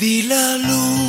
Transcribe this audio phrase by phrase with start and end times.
[0.00, 0.99] Prendí la luz,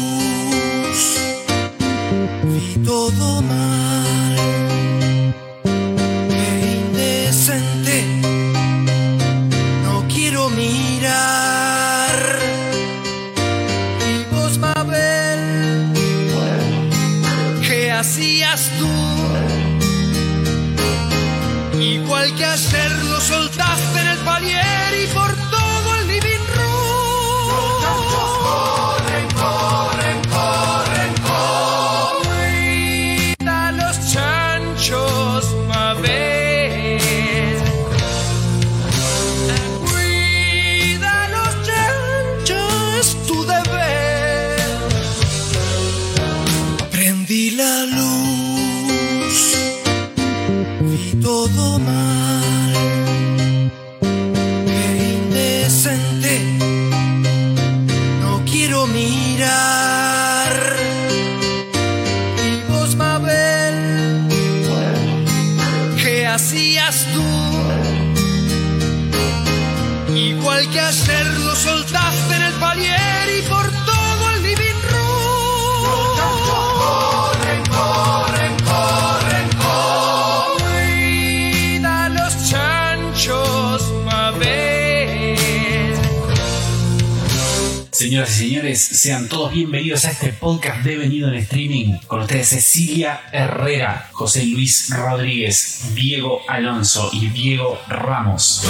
[92.52, 98.70] Cecilia Herrera, José Luis Rodríguez, Diego Alonso y Diego Ramos.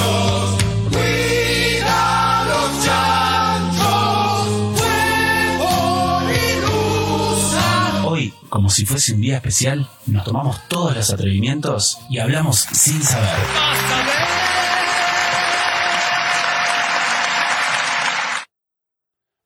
[8.05, 13.01] Hoy, como si fuese un día especial, nos tomamos todos los atrevimientos y hablamos sin
[13.01, 13.29] saber.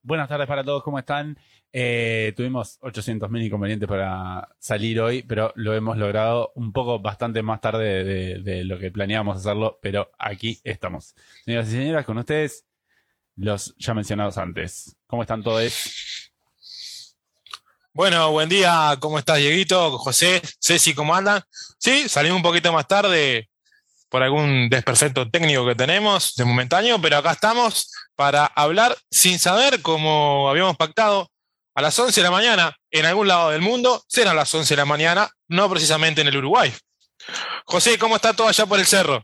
[0.03, 1.37] Buenas tardes para todos, ¿cómo están?
[1.77, 7.59] Eh, tuvimos 800.000 inconvenientes para salir hoy, pero lo hemos logrado un poco bastante más
[7.59, 11.13] tarde de, lo que planeábamos hacerlo, pero aquí estamos.
[11.43, 12.63] Señoras y señores, con ustedes,
[13.35, 14.95] los ya mencionados antes.
[15.05, 15.73] ¿Cómo están todos?
[17.91, 19.97] Bueno, buen día, ¿cómo estás, Dieguito?
[19.97, 21.43] José, Ceci, ¿cómo andan?
[21.77, 23.49] Sí, salimos un poquito más tarde
[24.07, 29.81] por algún desperfecto técnico que tenemos de momentáneo, pero acá estamos para hablar sin saber,
[29.81, 31.29] como habíamos pactado,
[31.75, 34.77] a las 11 de la mañana en algún lado del mundo, serán las 11 de
[34.77, 36.71] la mañana, no precisamente en el Uruguay.
[37.65, 39.21] José, ¿cómo está todo allá por el cerro?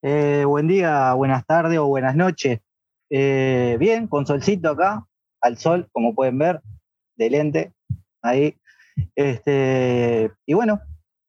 [0.00, 2.60] Eh, buen día, buenas tardes o buenas noches.
[3.10, 5.04] Eh, bien, con solcito acá,
[5.40, 6.60] al sol, como pueden ver,
[7.16, 7.72] de lente,
[8.22, 8.56] ahí.
[9.16, 10.80] Este, y bueno,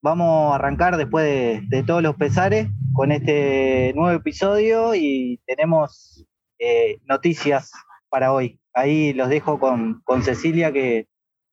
[0.03, 6.25] vamos a arrancar después de, de todos los pesares con este nuevo episodio y tenemos
[6.59, 7.71] eh, noticias
[8.09, 8.59] para hoy.
[8.73, 11.07] Ahí los dejo con, con Cecilia que,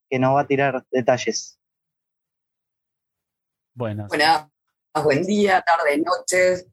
[0.08, 1.58] que nos va a tirar detalles.
[3.74, 4.08] Buenas.
[4.08, 4.48] Buenas,
[5.04, 6.66] buen día, tarde, noches.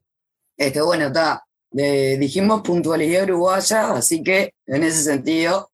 [0.56, 1.44] Este, bueno, está.
[1.76, 5.70] eh, dijimos puntualidad uruguaya, así que en ese sentido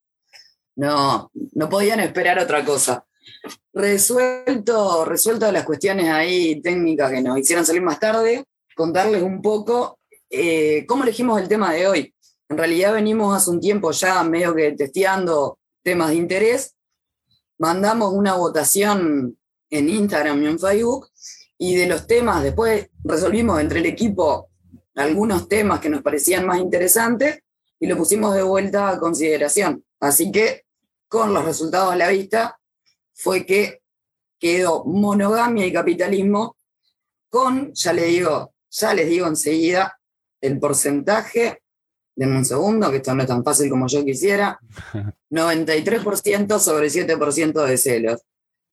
[0.76, 3.06] no, no podían esperar otra cosa.
[3.72, 8.44] Resuelto, resuelto las cuestiones ahí técnicas que nos hicieron salir más tarde,
[8.76, 9.98] contarles un poco
[10.30, 12.13] eh, cómo elegimos el tema de hoy.
[12.48, 16.74] En realidad venimos hace un tiempo ya medio que testeando temas de interés.
[17.58, 19.38] Mandamos una votación
[19.70, 21.08] en Instagram y en Facebook
[21.58, 24.50] y de los temas, después resolvimos entre el equipo
[24.94, 27.40] algunos temas que nos parecían más interesantes
[27.80, 29.84] y lo pusimos de vuelta a consideración.
[30.00, 30.64] Así que
[31.08, 32.58] con los resultados a la vista
[33.12, 33.82] fue que
[34.38, 36.56] quedó monogamia y capitalismo
[37.28, 39.98] con, ya les digo, ya les digo enseguida,
[40.40, 41.62] el porcentaje,
[42.16, 44.58] denme un segundo, que esto no es tan fácil como yo quisiera,
[45.30, 48.22] 93% sobre 7% de celos.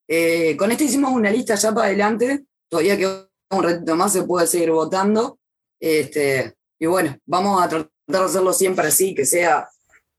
[0.07, 4.23] Eh, con esto hicimos una lista ya para adelante, todavía queda un ratito más, se
[4.23, 5.39] puede seguir votando.
[5.79, 9.67] Este, y bueno, vamos a tratar de hacerlo siempre así, que sea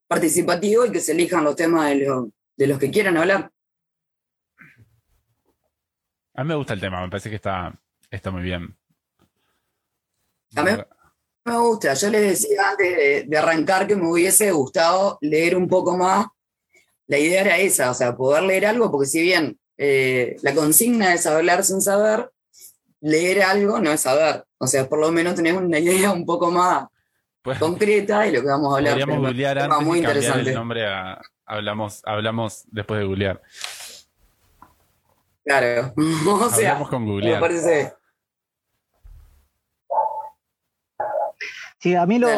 [0.08, 3.50] participativo y que se elijan los temas de, lo- de los que quieran hablar.
[6.34, 7.78] A mí me gusta el tema, me parece que está,
[8.10, 8.76] está muy bien.
[10.56, 10.70] A mí
[11.44, 15.68] me gusta, yo les decía antes de, de arrancar que me hubiese gustado leer un
[15.68, 16.26] poco más.
[17.06, 21.12] La idea era esa, o sea, poder leer algo, porque si bien eh, la consigna
[21.14, 22.30] es hablar sin saber,
[23.00, 24.44] leer algo no es saber.
[24.58, 26.86] O sea, por lo menos tener una idea un poco más
[27.42, 28.92] Pues, concreta de lo que vamos a hablar.
[28.94, 30.52] podríamos googlear antes muy y cambiar el interesante.
[30.54, 33.42] nombre a hablamos, hablamos después de googlear.
[35.44, 35.92] Claro.
[36.30, 37.40] o sea, hablamos con me googlear.
[37.40, 37.94] parece.
[41.82, 42.28] Sí, a mí lo,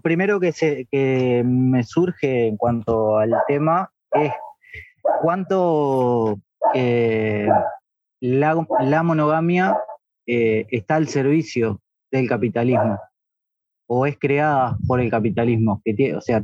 [0.00, 4.32] primero que, se, que me surge en cuanto al tema es
[5.20, 6.38] cuánto
[6.72, 7.46] eh,
[8.20, 9.76] la, la monogamia
[10.26, 12.98] eh, está al servicio del capitalismo
[13.86, 16.42] o es creada por el capitalismo, que tiene, o sea,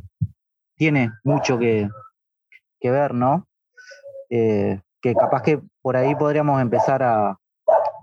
[0.77, 1.89] tiene mucho que,
[2.81, 3.47] que ver, ¿no?
[4.29, 7.31] Eh, que capaz que por ahí podríamos empezar a,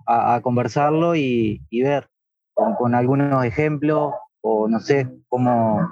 [0.07, 2.07] a- a conversarlo y, y ver
[2.55, 5.89] con, con algunos ejemplos o no sé cómo,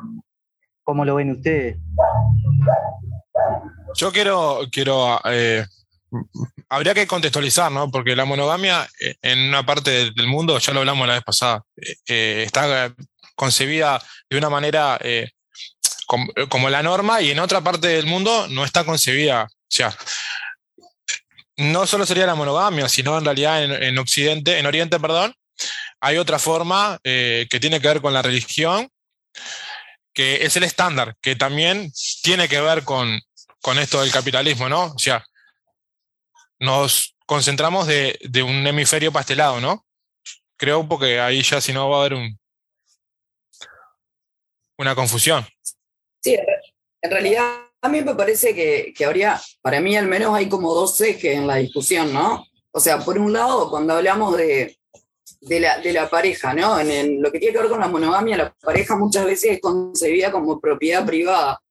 [0.84, 1.78] cómo lo ven ustedes.
[3.96, 5.66] Yo quiero, quiero eh,
[6.70, 7.90] habría que contextualizar, ¿no?
[7.90, 11.64] Porque la monogamia eh, en una parte del- mundo, ya lo hablamos la vez pasada,
[12.08, 12.94] eh, está
[13.36, 15.30] concebida de una manera eh,
[16.06, 19.44] com- como la norma y en otra parte del mundo no está concebida.
[19.46, 19.96] O sea,
[21.58, 25.34] no solo sería la monogamia, sino en realidad en Occidente, en Oriente, perdón,
[26.00, 28.90] hay otra forma eh, que tiene que ver con la religión,
[30.14, 31.92] que es el estándar, que también
[32.24, 33.20] tiene que ver con,
[33.62, 34.86] con esto del capitalismo, ¿no?
[34.86, 35.24] O sea,
[36.60, 39.86] nos concentramos de, de un hemisferio pastelado, ¿no?
[40.58, 42.40] Creo porque ahí ya si no va a haber un,
[44.78, 45.46] una confusión.
[46.24, 46.38] Sí,
[47.02, 50.74] en realidad a mí me parece que, que habría, para mí al menos hay como
[50.74, 52.46] dos ejes en la discusión, ¿no?
[52.72, 54.77] O sea, por un lado, cuando hablamos de,
[55.48, 56.80] de, la, de la pareja, ¿no?
[56.80, 60.32] En, lo que tiene que ver con la monogamia, la pareja muchas veces es concebida
[60.32, 61.62] como propiedad privada.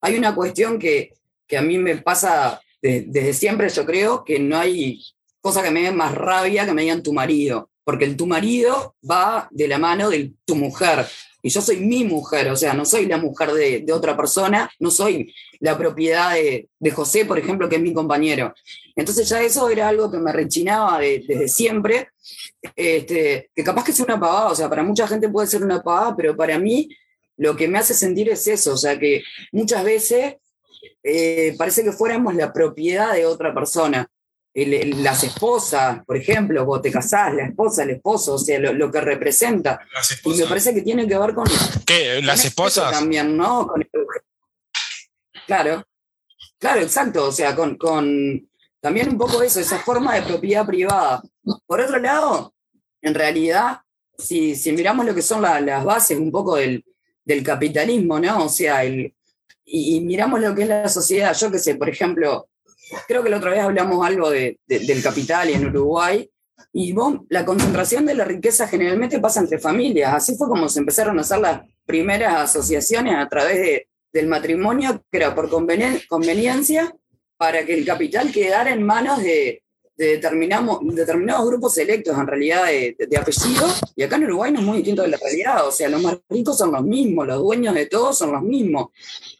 [0.00, 1.12] Hay una cuestión que,
[1.46, 5.00] que a mí me pasa de- desde siempre, yo creo, que no hay
[5.40, 8.96] cosa que me dé más rabia que me digan tu marido, porque el tu marido
[9.08, 11.06] va de la mano de tu mujer
[11.40, 14.68] y yo soy mi mujer, o sea, no soy la mujer de, de otra persona,
[14.80, 18.52] no soy la propiedad de, de José, por ejemplo, que es mi compañero.
[18.98, 22.08] Entonces ya eso era algo que me rechinaba de- desde siempre,
[22.74, 25.80] este, que capaz que es una pavada, o sea, para mucha gente puede ser una
[25.80, 26.88] pavada, pero para mí
[27.36, 29.22] lo que me hace sentir es eso, o sea, que
[29.52, 30.34] muchas veces
[31.04, 34.08] eh, parece que fuéramos la propiedad de otra persona.
[34.52, 38.58] El- el- las esposas, por ejemplo, vos te casás, la esposa, el esposo, o sea,
[38.58, 39.78] lo, lo que representa.
[39.94, 41.46] Las Y me parece que tiene que ver con,
[41.86, 42.20] ¿Qué?
[42.22, 42.90] ¿Las con esposas?
[42.92, 43.68] También, ¿no?
[43.68, 43.88] Con el-
[45.46, 45.84] claro,
[46.58, 47.26] claro, exacto.
[47.26, 48.47] O sea, con, con
[48.80, 51.22] también un poco eso, esa forma de propiedad privada.
[51.66, 52.54] Por otro lado,
[53.02, 53.78] en realidad,
[54.16, 56.84] si, si miramos lo que son la- las bases un poco del,
[57.24, 58.44] del capitalismo, ¿no?
[58.44, 59.14] O sea, el,
[59.64, 62.48] y, miramos lo que es la sociedad, yo qué sé, por ejemplo,
[63.06, 66.28] creo que la otra vez hablamos algo de- de- del capital en Uruguay,
[66.72, 70.12] y vos, la concentración de la riqueza generalmente pasa entre familias.
[70.14, 75.02] Así fue como se empezaron a hacer las primeras asociaciones a través de- del matrimonio,
[75.10, 76.92] que era por conveni- conveniencia,
[77.38, 79.62] para que el capital quedara en manos de,
[79.96, 83.66] de determinados grupos selectos, en realidad, de, de, apellido.
[83.96, 85.66] Y acá en Uruguay no es muy distinto de la realidad.
[85.66, 88.88] O sea, los más ricos son los mismos, los dueños de todo son los mismos.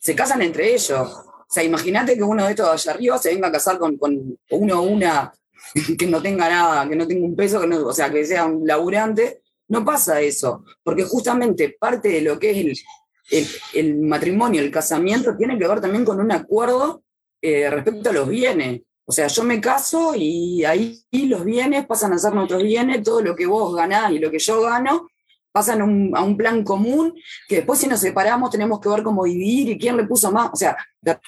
[0.00, 0.92] Se casan entre ellos.
[0.92, 4.38] O sea, imagínate que uno de estos allá arriba se venga a casar con, con
[4.50, 5.32] uno o una
[5.98, 8.46] que no tenga nada, que no tenga un peso, que no- o sea, que sea
[8.46, 12.84] un laburante, no pasa eso, porque justamente parte de lo que es
[13.30, 17.02] el- el matrimonio, el casamiento, tiene que ver también con un acuerdo
[17.40, 18.82] eh, respecto a los bienes.
[19.04, 23.22] O sea, yo me caso y ahí los bienes pasan a ser nuestros bienes, todo
[23.22, 25.08] lo que vos ganás y lo que yo gano
[25.50, 27.14] pasan a un, plan común,
[27.48, 30.50] que después si nos separamos tenemos que ver cómo dividir y quién le puso más.
[30.52, 30.76] O sea,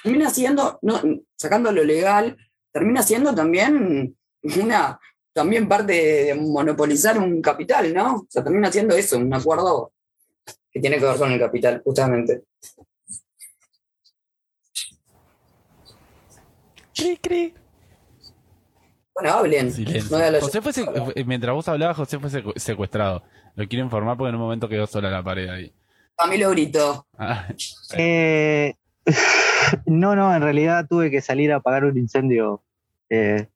[0.02, 0.78] termina siendo,
[1.36, 2.36] sacando lo legal,
[2.70, 5.00] termina siendo también una
[5.32, 8.16] también parte de monopolizar un capital, ¿no?
[8.16, 9.92] O sea, termina siendo eso, un acuerdo
[10.70, 12.42] que tiene que ver con el capital, justamente.
[17.00, 17.54] Cri, cri.
[19.14, 19.72] Bueno, hablen.
[19.72, 20.18] Silencio.
[20.18, 23.22] No José fue secu- eh, mientras vos hablabas, José fue secu- secuestrado.
[23.56, 25.72] Lo quiero informar porque en un momento quedó sola la pared ahí.
[26.18, 27.06] A mí lo gritó.
[27.18, 27.48] Ah,
[27.96, 28.74] Eh,
[29.86, 32.62] no, no, en realidad tuve que salir a apagar un incendio
[33.08, 33.48] eh,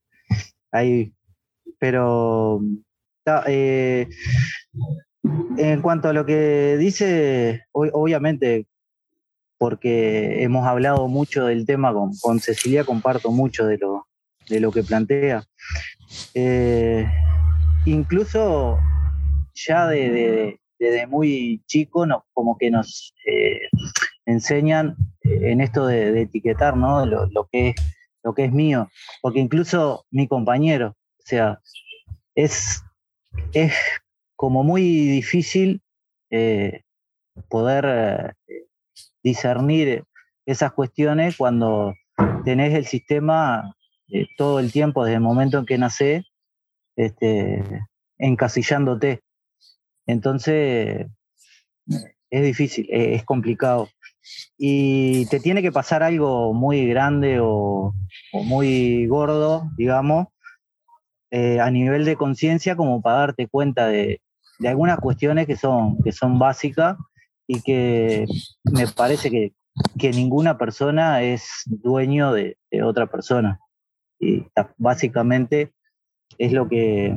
[0.73, 1.13] ahí.
[1.79, 2.61] Pero
[3.47, 4.09] eh,
[5.59, 8.67] en cuanto a lo que dice, ob- obviamente,
[9.59, 14.07] porque hemos hablado mucho del tema con, con Cecilia, comparto mucho de lo,
[14.49, 15.45] de lo que plantea.
[16.35, 17.07] Eh,
[17.87, 18.79] incluso
[19.55, 23.61] ya de- de- desde muy chico, nos, como que nos eh,
[24.27, 27.07] enseñan en esto de, etiquetar, ¿no?
[27.07, 27.75] Lo, lo que es,
[28.23, 28.91] lo que es mío.
[29.23, 31.61] Porque incluso mi compañero, o sea,
[32.35, 32.83] es,
[33.53, 33.73] es
[34.37, 35.81] como muy difícil
[36.31, 36.83] eh,
[37.49, 38.35] poder
[39.25, 40.05] discernir
[40.47, 41.95] esas cuestiones cuando
[42.45, 43.75] tenés el sistema
[44.09, 46.25] eh, todo el tiempo, desde el momento en que nacés,
[46.95, 47.65] este,
[48.19, 49.23] encasillándote.
[50.07, 51.07] Entonces,
[52.31, 53.89] es difícil, es, es complicado.
[54.57, 57.95] Y te tiene que pasar algo muy grande o,
[58.33, 60.29] o muy gordo, digamos,
[61.31, 64.21] eh, a nivel de conciencia como para darte cuenta de,
[64.61, 66.97] de, algunas cuestiones que son, que son básicas
[67.47, 68.27] y que
[68.65, 69.53] me parece que,
[69.99, 73.61] que ninguna persona es dueño de, otra persona.
[74.19, 74.47] Y
[74.79, 75.73] básicamente
[76.39, 77.15] es lo que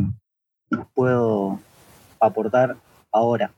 [0.93, 1.59] puedo
[2.19, 2.77] aportar
[3.11, 3.53] ahora,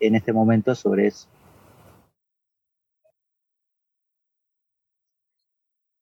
[0.00, 1.28] en este momento, sobre eso.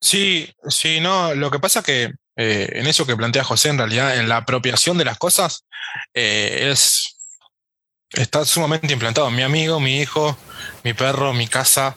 [0.00, 4.18] Sí, sí, no, lo que pasa que eh, en eso que plantea José, en realidad,
[4.18, 5.64] en la apropiación de las cosas,
[6.14, 7.21] eh, es,
[8.14, 9.30] está sumamente implantado.
[9.30, 10.36] Mi amigo, mi hijo,
[10.84, 11.96] mi perro, mi casa,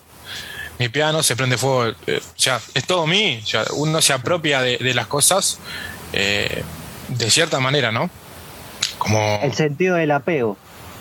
[0.80, 1.96] mi piano, se prende fuego.
[2.08, 3.40] Eh, o sea, es todo mí.
[3.44, 5.60] O sea, uno se apropia de, de las cosas
[6.14, 6.64] eh,
[7.10, 8.10] de cierta manera, ¿no?
[8.98, 10.58] Como, El sentido del apego,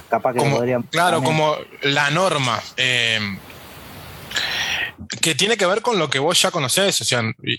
[0.09, 0.89] capaz que como, podríamos.
[0.91, 1.37] claro, también.
[1.37, 2.61] como la norma.
[2.77, 3.21] eh,
[5.21, 7.57] que tiene que ver con lo que vos ya conocés, o sea, y-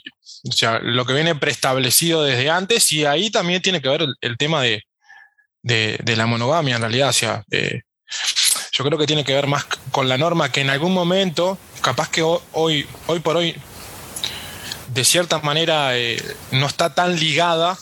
[0.48, 4.16] o sea, lo que viene preestablecido desde antes, y ahí también tiene que ver el,
[4.22, 4.84] el tema de,
[5.66, 7.82] de- de la monogamia, en realidad, o sea, eh,
[8.72, 12.10] yo creo que tiene que ver más con la norma que en algún momento, capaz
[12.10, 13.56] que ho- hoy, hoy por hoy,
[14.94, 17.76] de cierta manera, eh, no está tan ligada,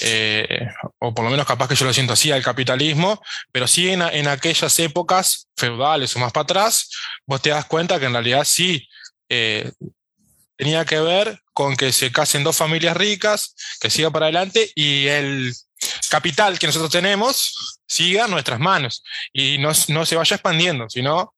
[0.00, 0.66] eh,
[0.98, 3.20] o por lo menos capaz que yo lo siento así, al capitalismo,
[3.52, 6.88] pero sí en, en aquellas épocas feudales o más para atrás,
[7.26, 8.88] vos te das cuenta que en realidad sí
[10.56, 15.06] tenía que ver con que se casen dos familias ricas, que siga para adelante y
[15.06, 15.52] el
[16.10, 19.02] capital que nosotros tenemos siga nuestras manos
[19.32, 21.34] y no, no se vaya expandiendo, sino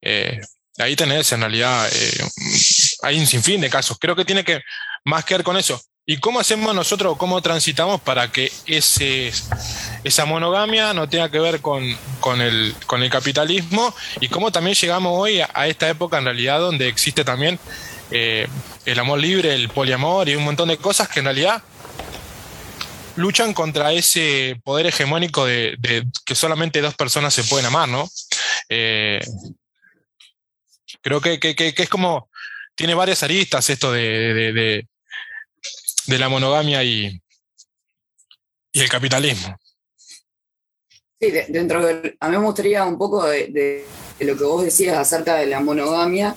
[0.00, 0.40] eh,
[0.78, 2.24] ahí tenés en realidad, eh,
[3.02, 3.98] hay un sinfín de casos.
[4.00, 4.60] Creo que tiene que
[5.04, 5.80] más que ver con eso.
[6.06, 9.32] ¿Y cómo hacemos nosotros, cómo transitamos para que ese,
[10.04, 11.82] esa monogamia no tenga que ver con,
[12.20, 13.94] con, el, con el capitalismo?
[14.20, 17.58] Y cómo también llegamos hoy a, a esta época en realidad donde existe también
[18.10, 18.46] eh,
[18.84, 21.62] el amor libre, el poliamor y un montón de cosas que en realidad
[23.16, 25.76] luchan contra ese poder hegemónico de,
[26.24, 28.08] que solamente dos personas se pueden amar, ¿no?
[28.68, 29.20] Eh,
[31.00, 32.28] creo que, que, es como,
[32.74, 34.84] tiene varias aristas esto de,
[36.06, 37.20] de, la monogamia y,
[38.72, 39.56] y el capitalismo.
[41.20, 44.64] Sí, de- dentro del, a mí me gustaría un poco de- de lo que vos
[44.64, 46.34] decías acerca de la monogamia.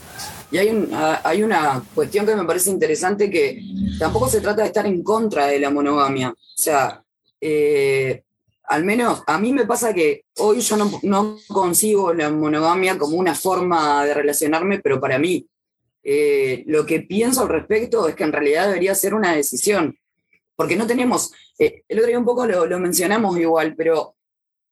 [0.51, 3.61] Y hay, un- a- hay una cuestión que me parece interesante que
[3.99, 6.29] tampoco se trata de estar en contra de la monogamia.
[6.29, 7.03] O sea,
[7.41, 8.23] eh,
[8.69, 13.17] al menos a mí me pasa que hoy yo no, no concibo la monogamia como
[13.17, 15.47] una forma de relacionarme, pero para mí
[16.03, 19.97] eh, lo que pienso al respecto es que en realidad debería ser una decisión.
[20.55, 24.15] Porque no tenemos, eh, el otro día un poco lo, lo mencionamos igual, pero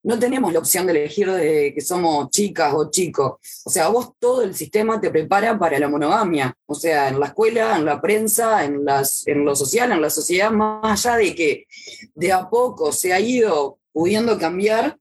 [0.06, 3.40] no tenemos la opción de elegir de que somos chicas o chicos.
[3.64, 6.56] O sea, vos todo el sistema te prepara para la monogamia.
[6.64, 10.08] O sea, en la escuela, en la prensa, en, las, en lo social, en la
[10.08, 11.66] sociedad, más allá de que
[12.14, 14.96] de a poco se ha ido pudiendo cambiar,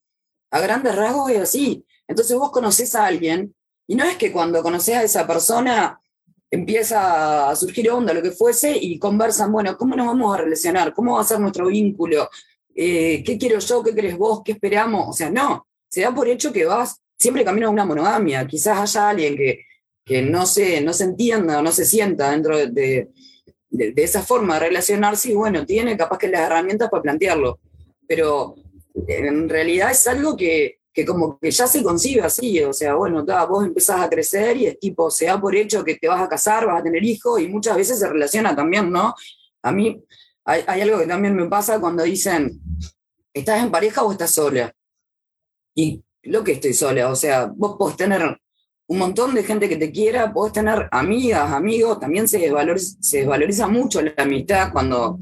[0.50, 1.85] a grandes rasgos es así.
[2.07, 3.53] Entonces vos conocés a alguien
[3.85, 6.01] y no es que cuando conoces a esa persona
[6.50, 10.95] empieza a surgir onda, lo que fuese, y conversan, bueno, ¿cómo nos vamos a relacionar?
[10.95, 12.27] ¿Cómo va a ser nuestro vínculo?
[12.75, 13.82] Eh, ¿Qué quiero yo?
[13.82, 14.41] ¿Qué querés vos?
[14.44, 15.08] ¿Qué esperamos?
[15.08, 18.46] O sea, no, se da por hecho que vas siempre camino a una monogamia.
[18.46, 19.62] Quizás haya alguien que,
[20.03, 23.10] que no, se, no se entienda o no se sienta dentro de,
[23.70, 27.60] de, esa forma de relacionarse y bueno, tiene capaz que las herramientas para plantearlo.
[28.05, 28.55] Pero
[29.08, 33.25] en realidad es algo que, que como que ya se concibe así, o sea, bueno,
[33.25, 36.22] ta, vos empezás a crecer y es tipo, se da por hecho que te vas
[36.22, 39.13] a casar, vas a tener hijos y muchas veces se relaciona también, ¿no?
[39.62, 40.03] A mí
[40.45, 42.61] hay, algo que también me pasa cuando dicen,
[43.33, 44.71] ¿estás en pareja o estás sola?
[45.73, 48.39] Y lo que estoy sola, o sea, vos podés tener
[48.87, 53.17] un montón de gente que te quiera, podés tener amigas, amigos, también se desvaloriza, se
[53.19, 55.19] desvaloriza mucho la amistad cuando,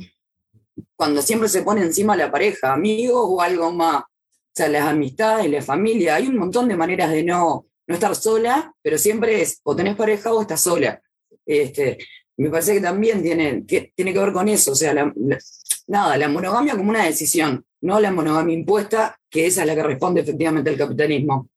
[0.95, 4.03] cuando siempre se pone encima la pareja, amigos o algo más.
[4.03, 8.13] O sea, las amistades, la familia, hay un montón de maneras de no, no estar
[8.15, 11.01] sola, pero siempre es o tenés pareja o estás sola.
[11.45, 11.97] Este,
[12.37, 15.37] me parece que también tiene que, tiene que ver con eso, o sea, la, la,
[15.87, 19.83] nada, la monogamia como una decisión, no la monogamia impuesta, que esa es la que
[19.83, 21.49] responde efectivamente al capitalismo.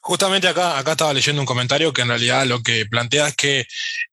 [0.00, 3.64] Justamente acá, acá estaba leyendo un comentario que en realidad lo que plantea es que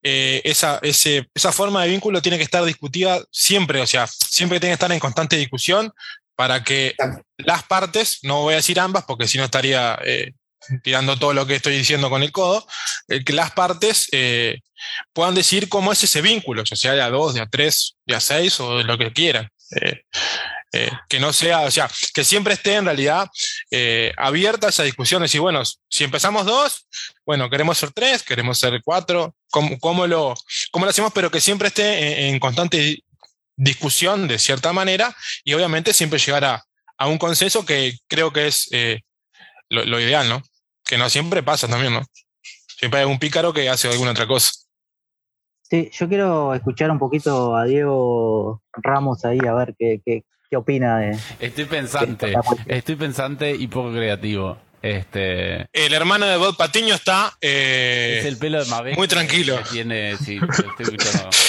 [0.04, 4.60] eh, esa, ese, esa forma de vínculo tiene que estar discutida siempre, o sea, siempre
[4.60, 5.92] tiene que estar en constante discusión
[6.36, 6.96] para que
[7.38, 10.34] las partes, no voy a decir ambas porque si no estaría eh,
[10.84, 12.68] tirando todo lo que estoy diciendo con el codo,
[13.08, 14.60] eh, que las partes eh,
[15.14, 18.16] puedan decir cómo es ese vínculo, o sea, de a dos, de a tres, de
[18.16, 19.50] a seis o de lo que quieran.
[19.82, 20.02] Eh,
[20.72, 23.28] eh, que no sea, o sea, que siempre esté en realidad
[23.72, 25.22] eh, abierta esa discusión.
[25.22, 26.88] Decir, bueno, si empezamos dos,
[27.26, 30.36] bueno, queremos ser tres, queremos ser cuatro, ¿cómo, lo,
[30.72, 31.12] cómo lo hacemos?
[31.14, 33.04] Pero que siempre esté en, constante
[33.56, 36.66] discusión de cierta manera y obviamente siempre llegar a,
[37.08, 38.68] un consenso que creo que es
[39.70, 40.42] lo, lo ideal, ¿no?
[40.86, 42.06] Que no siempre pasa también, ¿no?
[42.78, 44.52] Siempre hay un pícaro que hace alguna otra cosa.
[45.70, 50.58] Sí, yo quiero escuchar un poquito a Diego Ramos ahí, a ver qué, qué, qué
[50.58, 51.18] opina de.
[51.40, 52.34] Estoy pensante,
[52.66, 54.58] estoy pensante y poco creativo.
[54.82, 55.68] Este.
[55.74, 57.34] El hermano de Bob Patiño está.
[57.42, 58.96] Eh, es el pelo de Mabel.
[58.96, 59.60] Muy tranquilo.
[59.72, 61.30] tiene, sí, estoy escuchando.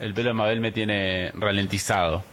[0.00, 2.24] El pelo de Mabel me tiene ralentizado.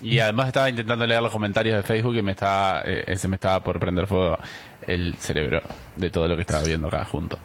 [0.00, 3.36] Y además estaba intentando leer los comentarios de Facebook y me estaba, eh, se me
[3.36, 4.38] estaba por prender fuego
[4.86, 5.60] el cerebro
[5.96, 7.38] de todo lo que estaba viendo acá junto.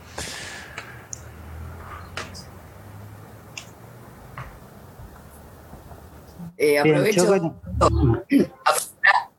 [6.58, 7.26] Eh, aprovecho.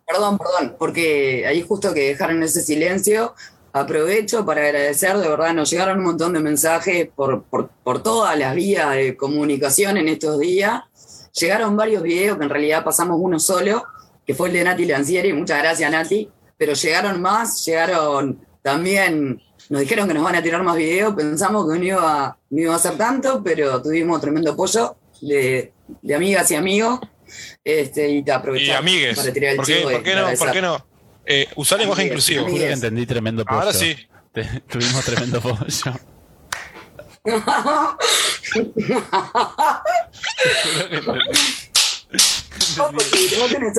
[0.06, 3.34] Perdón, perdón, porque ahí justo que dejaron ese silencio.
[3.72, 8.38] Aprovecho para agradecer, de verdad, nos llegaron un montón de mensajes por, por, por todas
[8.38, 10.84] las vías de comunicación en estos días
[11.38, 13.84] Llegaron varios videos, que en realidad pasamos uno solo,
[14.26, 19.80] que fue el de Nati Lancieri, muchas gracias Nati, pero llegaron más, llegaron también, nos
[19.80, 22.78] dijeron que nos van a tirar más videos, pensamos que no iba, no iba a
[22.78, 25.72] ser tanto, pero tuvimos tremendo apoyo de,
[26.14, 27.00] amigas y amigos.
[27.64, 30.34] Este, y te aprovechamos para tirar el ¿Por qué, ¿por qué no?
[30.38, 30.86] ¿Por qué no?
[31.26, 32.46] Eh, usar lenguaje inclusivo.
[32.46, 33.60] Que entendí tremendo apoyo.
[33.60, 33.96] Ahora sí.
[34.68, 35.40] tuvimos tremendo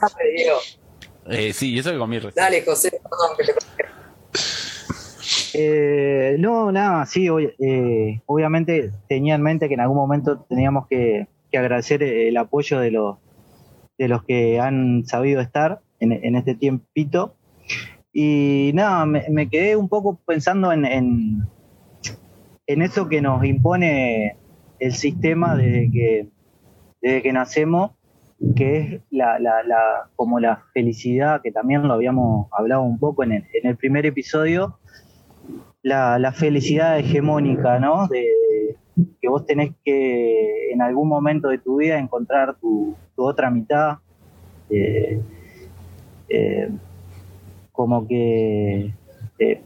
[0.01, 0.57] apoyo.
[1.29, 2.43] eh, sí, eso que comí recién.
[2.43, 3.53] Dale, José, perdón que te
[5.57, 11.27] eh, no, nada, sí, eh, obviamente tenía en mente que en algún momento teníamos que,
[11.53, 13.15] agradecer el apoyo de los,
[13.97, 17.37] de los que han sabido estar en, este tiempito.
[18.11, 21.47] Y nada, me, quedé un poco pensando en, en
[22.67, 24.37] eso que nos impone
[24.79, 26.27] el sistema desde que,
[27.01, 27.91] desde que nacemos,
[28.55, 33.23] que es la, la, la, como la felicidad, que también lo habíamos hablado un poco
[33.23, 34.79] en el, en el primer episodio,
[35.81, 38.07] la, la, felicidad hegemónica, ¿no?
[38.07, 38.25] De,
[39.21, 43.97] que vos tenés que en algún momento de tu vida encontrar tu, otra mitad.
[44.69, 45.21] Eh,
[46.29, 46.69] eh,
[47.71, 48.93] como que
[49.37, 49.61] eh,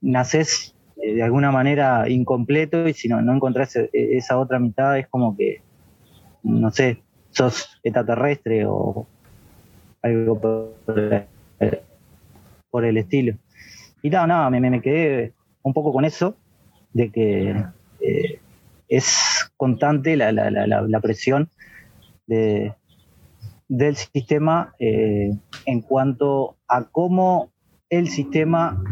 [0.00, 0.71] naces
[1.02, 5.08] eh, de alguna manera incompleto y si no, no encontrás e, esa otra mitad es
[5.08, 5.60] como que,
[6.44, 9.06] no sé, sos extraterrestre o
[10.02, 10.40] algo
[12.70, 13.34] por, el estilo.
[14.00, 16.36] Y nada, nada, me, me, quedé un poco con eso,
[16.92, 17.64] de que
[18.00, 18.40] eh,
[18.88, 21.50] es constante la, la, la, la presión
[22.26, 22.74] de,
[23.68, 25.32] del sistema eh,
[25.66, 27.50] en cuanto a cómo
[27.88, 28.82] el sistema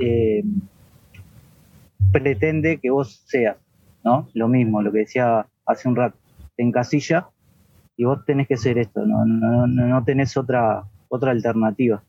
[2.13, 3.57] pretende que vos seas,
[4.05, 4.29] ¿no?
[4.35, 6.17] Lo mismo, lo que decía hace un rato,
[6.57, 7.29] te encasilla
[7.97, 12.03] y vos tenés que ser esto, no, no, no tenés otra, otra alternativa.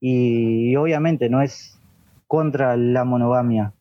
[0.00, 1.78] Y, obviamente no es
[2.26, 3.72] contra la monogamia,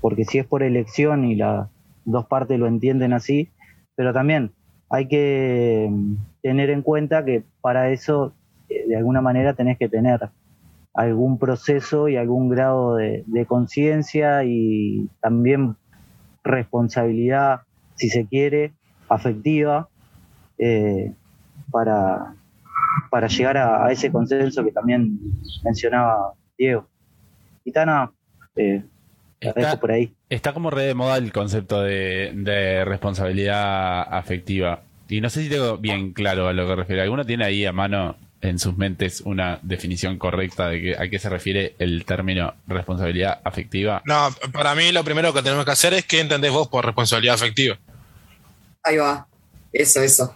[0.00, 1.68] porque si es por elección y las
[2.04, 3.50] dos partes lo entienden así,
[3.94, 4.52] pero también
[4.90, 5.90] hay que
[6.42, 8.32] tener en cuenta que para eso
[8.68, 10.30] eh, de alguna manera tenés que tener
[10.94, 15.76] algún proceso y algún grado de, conciencia y también
[16.42, 17.62] responsabilidad,
[17.94, 18.72] si se quiere,
[19.08, 19.88] afectiva,
[20.58, 21.12] eh,
[21.70, 22.34] para,
[23.10, 25.18] para llegar a, ese consenso que también
[25.64, 26.86] mencionaba Diego.
[27.64, 28.10] Y Tana,
[28.56, 28.82] eh,
[29.40, 30.14] está, por ahí.
[30.28, 34.82] Está como re de moda el concepto de, de responsabilidad afectiva.
[35.08, 37.02] Y no sé si tengo bien claro a lo que refiere.
[37.02, 41.18] ¿Alguno tiene ahí a mano en sus mentes una definición correcta de que, a qué
[41.18, 44.02] se refiere el término responsabilidad afectiva?
[44.04, 47.34] No, para mí lo primero que tenemos que hacer es qué entendés vos por responsabilidad
[47.34, 47.78] afectiva.
[48.82, 49.26] Ahí va,
[49.72, 50.34] eso, eso.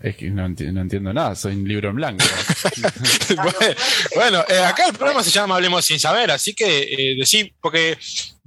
[0.00, 2.24] Es que no, entiendo nada, soy un libro en blanco.
[4.14, 7.96] bueno, eh, acá el programa se llama Hablemos sin saber, así que eh, decir, porque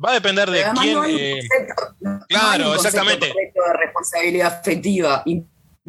[0.03, 0.97] va a depender de quién.
[1.07, 1.39] Eh,
[2.27, 3.27] claro, exactamente.
[3.27, 5.23] de responsabilidad afectiva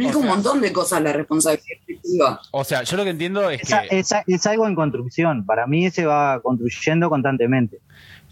[0.01, 3.99] Implica un montón de cosas la responsabilidad O sea, yo lo que entiendo es que.
[4.27, 5.45] Es, algo en construcción.
[5.45, 7.79] Para mí se va construyendo constantemente.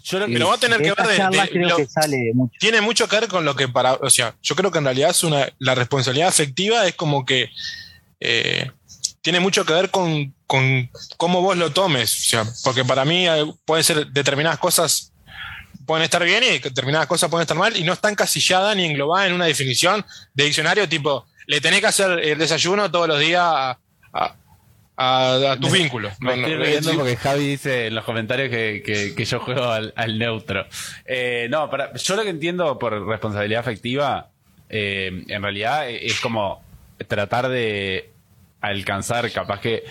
[0.03, 3.55] Yo lo que va a tener que ver de, tiene mucho que ver con lo
[3.55, 6.95] que para, o sea, yo creo que en realidad es una, la responsabilidad afectiva es
[6.95, 7.49] como que
[8.21, 8.71] eh,
[9.21, 13.27] tiene mucho que ver con, con, cómo vos lo tomes, o sea, porque para mí
[13.27, 15.11] eh, pueden ser determinadas cosas
[15.85, 19.25] pueden estar bien y determinadas cosas pueden estar mal y no está encasillada ni englobada
[19.25, 20.05] en una definición
[20.35, 23.77] de diccionario tipo le tenés que hacer el desayuno todos los días a,
[24.13, 24.35] a,
[24.97, 26.13] a tus vínculos.
[26.19, 29.39] Me No, no, estoy riendo porque Javi dice en los comentarios que, que- que yo
[29.39, 30.65] juego al, al neutro.
[31.05, 34.29] Eh, no, para, yo lo que entiendo por responsabilidad afectiva,
[34.69, 36.61] eh, en realidad es como
[37.07, 38.09] tratar de
[38.61, 39.85] alcanzar, capaz que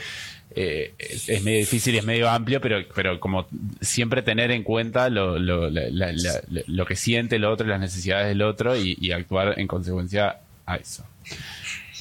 [0.54, 3.48] eh, es, es medio difícil y es medio amplio, pero, pero como
[3.80, 7.80] siempre tener en cuenta lo, lo, la- la- la- lo que siente el otro, las
[7.80, 11.04] necesidades del otro y, y actuar en consecuencia a eso.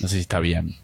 [0.02, 0.76] No sé si está bien.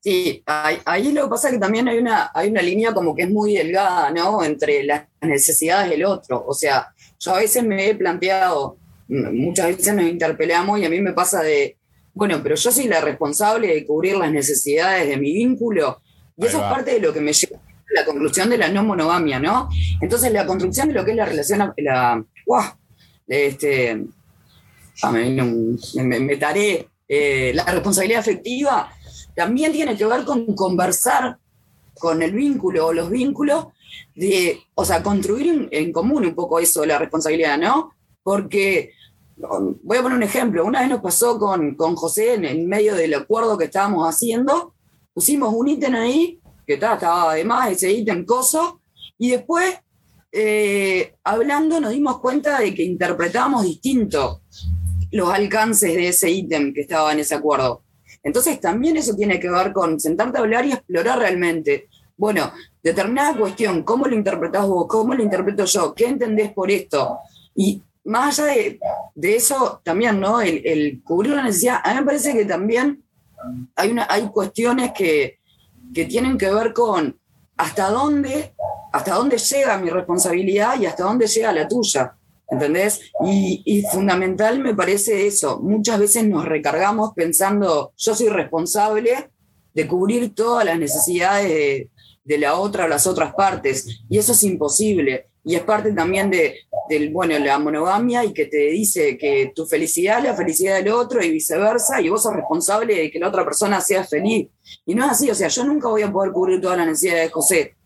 [0.00, 3.14] Sí, ahí, ahí lo que pasa es que también hay una, hay una línea como
[3.14, 4.42] que es muy delgada, ¿no?
[4.44, 6.44] Entre las necesidades del otro.
[6.46, 8.76] O sea, yo a veces me he planteado,
[9.08, 11.76] muchas veces nos interpelamos y a mí me pasa de,
[12.14, 16.00] bueno, pero yo soy la responsable de cubrir las necesidades de mi vínculo.
[16.36, 16.68] Y Ahí eso va.
[16.68, 17.60] es parte de lo que me lleva a
[18.00, 19.68] la conclusión de la no monogamia, ¿no?
[20.00, 22.64] Entonces, la construcción de lo que es la relación, la, ¡guau!
[23.26, 24.04] este,
[25.02, 28.92] ah, me, me- me taré, eh, la responsabilidad afectiva
[29.34, 31.38] también tiene que ver con conversar
[31.98, 33.66] con el vínculo o los vínculos,
[34.14, 37.92] de, o sea, construir en, común un poco eso, la responsabilidad, ¿no?
[38.22, 38.92] Porque,
[39.38, 42.94] um, voy a poner un ejemplo, una vez nos pasó con, con José en, medio
[42.94, 44.74] del acuerdo que estábamos haciendo,
[45.14, 48.80] pusimos un ítem ahí, que ta- estaba además ese ítem coso,
[49.16, 49.74] y después,
[50.30, 54.42] eh, hablando, nos dimos cuenta de que interpretábamos distinto
[55.10, 57.82] los alcances de ese ítem que estaba en ese acuerdo.
[58.22, 61.88] Entonces también eso tiene que ver con sentarte a hablar y explorar realmente.
[62.16, 64.86] Bueno, determinada cuestión, ¿cómo lo interpretás vos?
[64.88, 65.94] ¿Cómo lo interpreto yo?
[65.94, 67.18] ¿Qué entendés por esto?
[67.54, 68.52] Y más allá
[69.14, 70.40] de, eso, también, ¿no?
[70.40, 73.02] El, el cubrir la necesidad, a mí me parece que también
[73.76, 75.38] hay, una, hay cuestiones que,
[75.94, 77.16] que tienen que ver con
[77.56, 78.54] hasta dónde,
[78.92, 82.14] hasta dónde llega mi responsabilidad y hasta dónde llega la tuya.
[82.50, 83.00] ¿Entendés?
[83.24, 85.60] Y, fundamental me parece eso.
[85.60, 89.30] Muchas veces nos recargamos pensando, yo soy responsable
[89.74, 91.90] de cubrir todas las necesidades de,
[92.24, 94.02] de la otra o las otras partes.
[94.08, 95.26] Y eso es imposible.
[95.44, 96.54] Y es parte también de
[96.88, 100.88] del, bueno, la monogamia y que te dice que tu felicidad es la felicidad del
[100.88, 104.48] otro y viceversa, y vos sos responsable de que la otra persona sea feliz.
[104.86, 107.24] Y no es así, o sea, yo nunca voy a poder cubrir todas las necesidades
[107.24, 107.76] de José.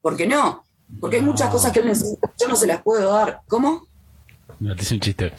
[0.00, 0.64] ¿Por qué no?
[1.00, 3.40] Porque hay muchas cosas que él necesita, yo no se las puedo dar.
[3.48, 3.86] ¿Cómo?
[4.60, 5.32] No te hice un chiste.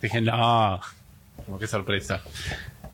[0.00, 0.80] Dije, no.
[1.46, 2.20] Como que sorpresa.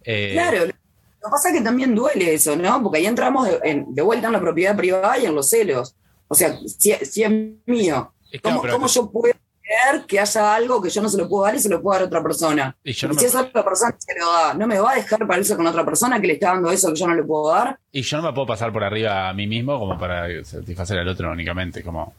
[0.04, 2.82] Eh, Claro, lo que pasa es que también duele eso, ¿no?
[2.82, 5.94] Porque ahí entramos de, en- de vuelta en la propiedad privada y en los celos.
[6.28, 7.30] O sea, si, si es
[7.66, 11.28] mío, claro, ¿cómo, cómo yo puedo creer que haya algo que yo no se lo
[11.28, 12.76] puedo dar y se lo puedo dar a otra persona?
[12.84, 14.92] Y yo no Y me- si esa otra persona se lo da, ¿no me va
[14.92, 17.14] a dejar para irse con otra persona que le está dando eso que yo no
[17.14, 17.78] le puedo dar?
[17.92, 21.08] Y yo no me puedo pasar por arriba a mí mismo como para satisfacer al
[21.08, 21.82] otro únicamente.
[21.82, 22.12] Como,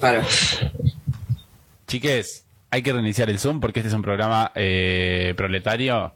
[0.00, 0.22] Claro.
[1.92, 6.14] Chiques, hay que reiniciar el Zoom porque este es un programa eh, proletario.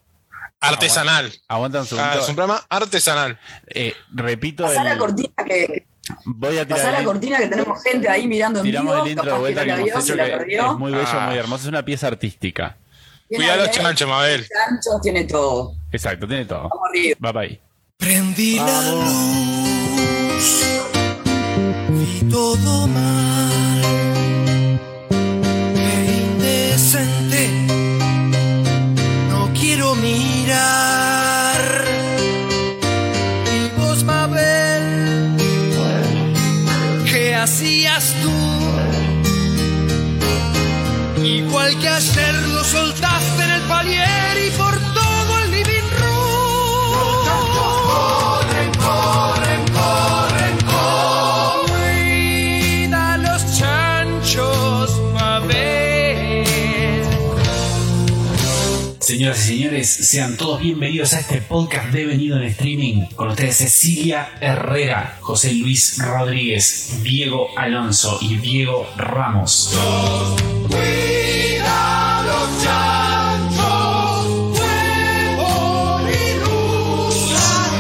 [0.58, 1.30] Artesanal.
[1.48, 2.08] Aguanta un segundo.
[2.10, 3.38] Ah, es un programa artesanal.
[3.68, 5.86] Eh, repito, Pasá la cortina que,
[6.24, 9.12] voy a pasá tirar la el, cortina que tenemos gente ahí mirando en tiramos el
[9.12, 11.26] intro de que vuelta que la hemos hecho, la que es muy bello, Ah.
[11.28, 11.62] muy hermoso.
[11.64, 12.76] Es una pieza artística.
[13.28, 14.46] Cuidado los chanchos, Mabel.
[14.48, 15.74] chanchos, tiene todo.
[15.92, 16.70] Exacto, tiene todo.
[16.70, 17.16] Vamos arriba.
[17.20, 17.60] Bye bye.
[17.98, 20.62] Prendí la luz,
[21.90, 23.45] vi todo mal,
[59.26, 63.06] Señoras y señores, sean todos bienvenidos a este podcast devenido en streaming.
[63.16, 69.76] Con ustedes Cecilia Herrera, José Luis Rodríguez, Diego Alonso y Diego Ramos.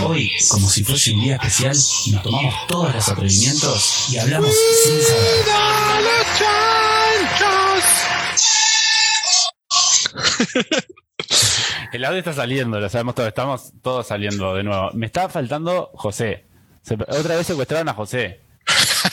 [0.04, 4.50] Hoy, como si fuese un día especial, nos tomamos todos los atrevimientos y hablamos
[4.84, 5.00] sin
[10.60, 10.86] saber.
[11.96, 13.28] El audio está saliendo, lo sabemos todos.
[13.28, 14.90] Estamos todos saliendo de nuevo.
[14.92, 16.44] Me está faltando José.
[16.82, 18.40] Se- otra vez secuestraron a José.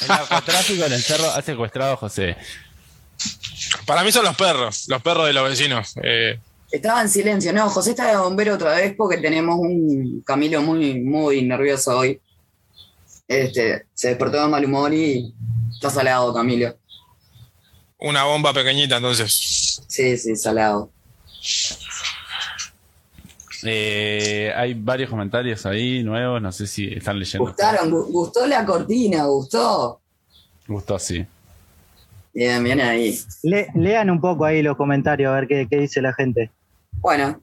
[0.01, 2.35] El narcotráfico del encerro ha secuestrado a José.
[3.85, 5.93] Para mí son los perros, los perros de los vecinos.
[6.03, 6.37] Eh,
[6.71, 7.53] Estaba en silencio.
[7.53, 12.19] No, José está de bombero otra vez porque tenemos un Camilo muy, muy nervioso hoy.
[13.29, 15.33] Este, se despertó de mal humor y
[15.73, 16.75] está salado, Camilo.
[17.99, 19.81] una bomba pequeñita, entonces.
[19.87, 20.89] Sí, sí, salado.
[23.65, 27.45] Eh, hay varios comentarios ahí nuevos, no sé si están leyendo.
[27.45, 29.99] Gustaron, gu- gustó la cortina, gustó.
[30.67, 31.25] Gustó, sí.
[32.33, 33.17] Bien, bien ahí.
[33.43, 36.51] Le- lean un poco ahí los comentarios a ver qué, qué dice la gente.
[36.93, 37.41] Bueno,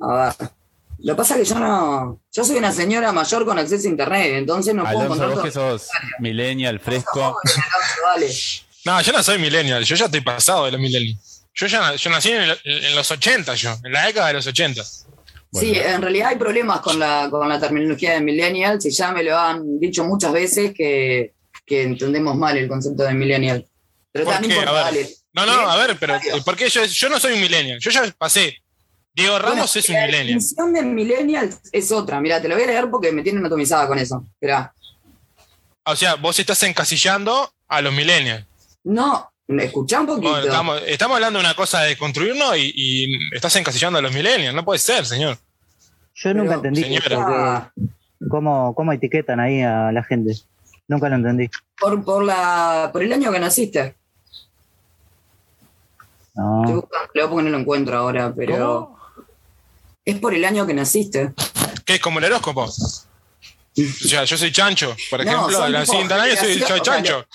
[0.00, 0.50] a ver.
[0.98, 2.20] Lo que pasa es que yo no.
[2.32, 5.52] Yo soy una señora mayor con acceso a internet, entonces no puedo Alonso, encontrar vos
[5.52, 5.72] todo.
[5.74, 5.88] que sos
[6.20, 7.36] millennial, fresco.
[8.84, 11.31] No, yo no soy millennial, yo ya estoy pasado de los millennials.
[11.54, 14.46] Yo ya yo nací en, el- en los 80, yo, en la década de los
[14.46, 14.82] 80.
[15.54, 19.22] Sí, en realidad hay problemas con la, con la terminología de millennials y ya me
[19.22, 21.34] lo han dicho muchas veces que,
[21.66, 23.66] que entendemos mal el concepto de millennial.
[24.10, 24.58] Pero ¿Por también qué?
[24.60, 25.04] importa, A ver.
[25.04, 25.14] dale.
[25.34, 27.78] No, no, a ver, pero ¿por qué yo, yo no soy un millennial?
[27.80, 28.58] Yo ya pasé.
[29.14, 30.26] Diego Ramos Bueno, es un la millennial.
[30.26, 32.18] definición de millennial es otra.
[32.20, 34.24] Mira, te lo voy a leer porque me tienen atomizada con eso.
[34.32, 34.74] Espera.
[35.84, 38.46] O sea, vos estás encasillando a los millennials.
[38.84, 40.30] No, escuchá un poquito.
[40.30, 44.12] Bueno, estamos, estamos hablando de una cosa de construirnos y, y estás encasillando a los
[44.12, 44.54] millennials.
[44.54, 45.38] No puede ser, señor.
[46.14, 47.70] Yo nunca Pero, entendí señora.
[47.74, 47.82] eso,
[48.20, 50.34] que- cómo, cómo etiquetan ahí a la gente.
[50.88, 51.48] Nunca lo entendí.
[51.78, 53.94] por, por, la, por el año que naciste.
[56.34, 56.62] No.
[56.62, 58.96] Estoy buscándolo porque no lo encuentro ahora, pero
[60.04, 61.32] es por el año que naciste.
[61.84, 62.66] ¿Qué es como el horóscopo?
[63.74, 67.26] O sea, yo soy chancho, por No, ejemplo, tipo en tal año soy, chancho.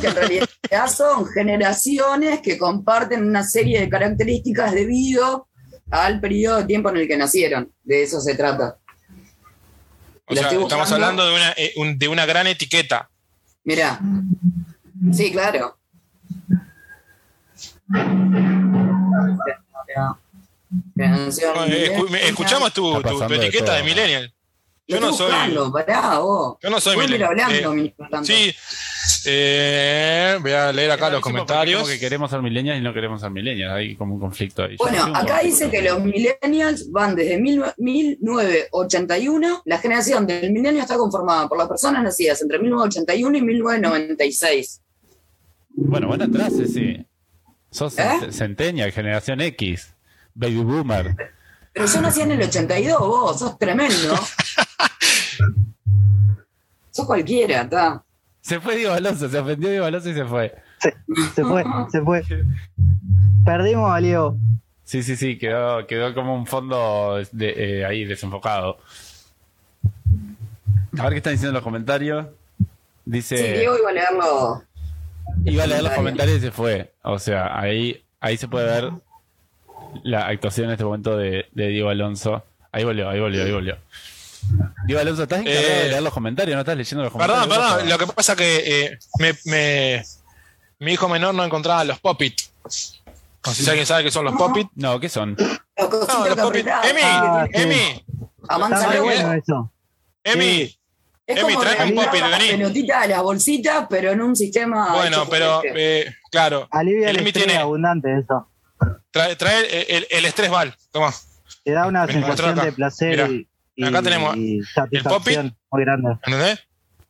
[0.00, 5.48] Que en realidad son generaciones que comparten una serie de características debido
[5.92, 7.70] al periodo de tiempo en el que nacieron.
[7.84, 8.78] De eso se trata.
[10.26, 13.08] O La sea, estamos hablando de una, eh, de una gran etiqueta.
[13.62, 14.00] Mira.
[15.12, 15.78] Sí, claro.
[20.98, 23.76] Eh, escuchamos tu, tu- tu de etiqueta todo.
[23.76, 24.32] de millennial.
[24.88, 25.26] Yo no soy.
[25.26, 26.56] buscando, pará, vos.
[26.62, 26.94] Yo no soy
[27.72, 28.26] Eh, mientras tanto.
[28.26, 28.54] Sí.
[29.26, 31.80] Eh, voy a leer acá los comentarios.
[31.80, 33.72] Como que queremos ser millennials y no queremos ser millennials.
[33.74, 34.72] Hay como un conflicto ahí.
[34.72, 35.44] Yo Bueno, soy acá conflicto.
[35.46, 39.62] dice que los millennials van desde mil- 1981.
[39.64, 44.82] La generación del milenio está conformada por las personas nacidas entre 1981 y 1996.
[45.70, 47.04] Bueno, bueno, atrás, sí.
[47.70, 48.02] Sos ¿Eh?
[48.92, 49.94] generación X,
[50.34, 51.14] baby boomer.
[51.72, 54.14] Pero yo nací en el 82, vos, sos tremendo.
[56.90, 58.02] sos cualquiera, está.
[58.40, 60.54] Se fue Diego Alonso, se ofendió Diego Alonso y se fue.
[61.34, 62.22] Se fue, se fue.
[63.44, 64.36] Perdimos a Leo.
[64.84, 68.78] Sí, sí, sí, quedó, quedó como un fondo de, eh, ahí desenfocado.
[70.98, 72.26] A ver qué están diciendo los comentarios.
[73.04, 74.62] Dice, Sí, Diego iba a leerlo.
[75.44, 76.92] iba a leer los comentarios y se fue.
[77.02, 78.92] O sea, ahí, ahí se puede ver
[80.04, 82.44] la actuación en este momento de, de Diego Alonso.
[82.70, 83.76] Ahí volvió, ahí volvió, ahí volvió.
[84.86, 87.72] Diego Alonso, estás encargado Eh, de leer los comentarios, no estás leyendo los Perdón, comentarios.
[87.74, 87.88] perdón.
[87.88, 90.04] Lo que pasa es que eh, me, me-
[90.78, 92.34] mi hijo menor no encontraba los Popit.
[92.64, 94.68] No sé si alguien sabe qué son los Popit.
[94.74, 95.36] No, ¿qué son?
[95.38, 97.60] Los No, los apretás, Emi, Ah, sí.
[97.62, 98.04] Emi,
[98.48, 99.00] la bola.
[99.02, 99.72] bueno eso.
[100.24, 100.76] Emi.
[101.28, 102.50] Es Emi, como tráeme un la vení.
[102.50, 104.94] pelotita de las bolsitas, pero en un sistema.
[104.94, 106.00] Bueno, pero este.
[106.08, 106.68] eh, claro.
[106.70, 107.60] Alivia el El Emi estrés tiene.
[107.60, 108.48] abundante eso.
[109.10, 110.76] Trae, trae el, el- el estrés bal.
[110.92, 111.12] Toma.
[111.64, 114.66] Te da una Vení, mostrá sensación de placer Mirá, y, y- acá tenemos y el
[114.66, 116.12] satisfacción muy grande.
[116.24, 116.60] ¿Entendés?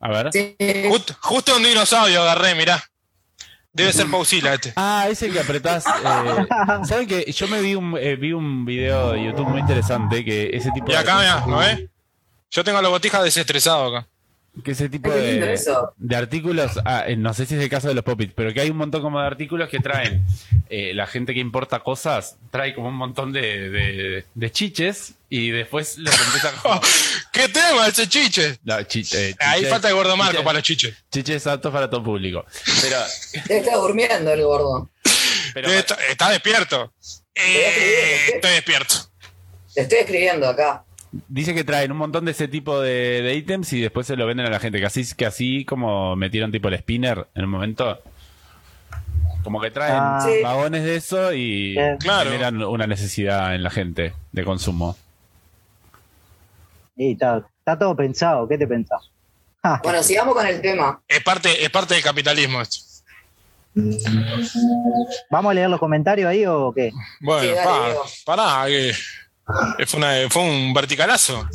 [0.01, 0.31] A ver.
[0.33, 0.57] Sí.
[0.91, 2.83] Just- justo un dinosaurio agarré, mirá.
[3.73, 4.73] Debe ser pausila este.
[4.77, 5.85] Ah, ese que apretás.
[5.87, 6.47] eh,
[6.87, 10.51] ¿Saben que Yo me vi un, eh, vi un video de YouTube muy interesante que
[10.53, 11.83] ese tipo Y acá, mirá, ¿no ves?
[12.51, 14.09] Yo tengo la botija desestresado acá.
[14.65, 15.59] Que ese tipo Ay, de,
[15.97, 18.61] de artículos, ah, eh, no sé si es el caso de los Popits, pero que
[18.63, 20.25] hay un montón como de artículos que traen
[20.71, 25.51] eh, la gente que importa cosas, trae como un montón de, de, de chiches y
[25.51, 26.81] después los empieza a...
[27.33, 28.59] ¿Qué tema ese chiche?
[28.65, 30.95] No, chi- eh, Ahí chiches- falta el gordo Marco chiches- para los chiches.
[31.13, 32.45] Chiches aptos para todo público.
[32.83, 32.97] Pero,
[33.61, 34.91] Está durmiendo el gordo.
[35.53, 36.93] pero está, está despierto.
[37.35, 38.95] Eh, estoy despierto.
[39.75, 40.83] Te estoy escribiendo acá.
[41.29, 44.27] Dice que traen un montón de ese tipo de, de ítems y después se lo
[44.27, 44.79] venden a la gente.
[44.81, 48.01] Que así, que así como metieron tipo el spinner en un momento.
[49.43, 50.21] Como que traen Ah.
[50.25, 50.43] Sí.
[50.43, 51.77] vagones de eso y.
[52.01, 52.31] Claro.
[52.31, 54.97] generan una necesidad en la gente de consumo.
[56.97, 59.11] Y está, está todo pensado, ¿qué te pensás?
[59.83, 61.01] Bueno, sigamos con el tema.
[61.09, 62.79] Es parte, es parte del capitalismo esto.
[65.31, 66.93] ¿Vamos a leer los comentarios ahí o qué?
[67.21, 68.03] Bueno, Sí, dale, pa- Diego.
[68.25, 68.93] pará, que
[69.87, 71.49] fue, una- fue un verticalazo.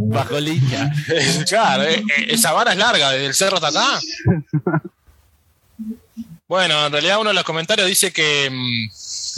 [0.00, 0.90] Bajo línea.
[1.48, 4.00] claro, eh, eh, esa vara es larga, desde el cerro hasta acá.
[6.48, 8.50] Bueno, en realidad uno de los comentarios dice que.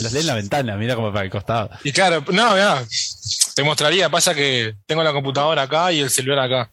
[0.01, 1.69] Los lee en la ventana, mira como para el costado.
[1.83, 2.83] Y claro, no, mirá,
[3.55, 6.71] te mostraría, pasa que tengo la computadora acá y el celular acá.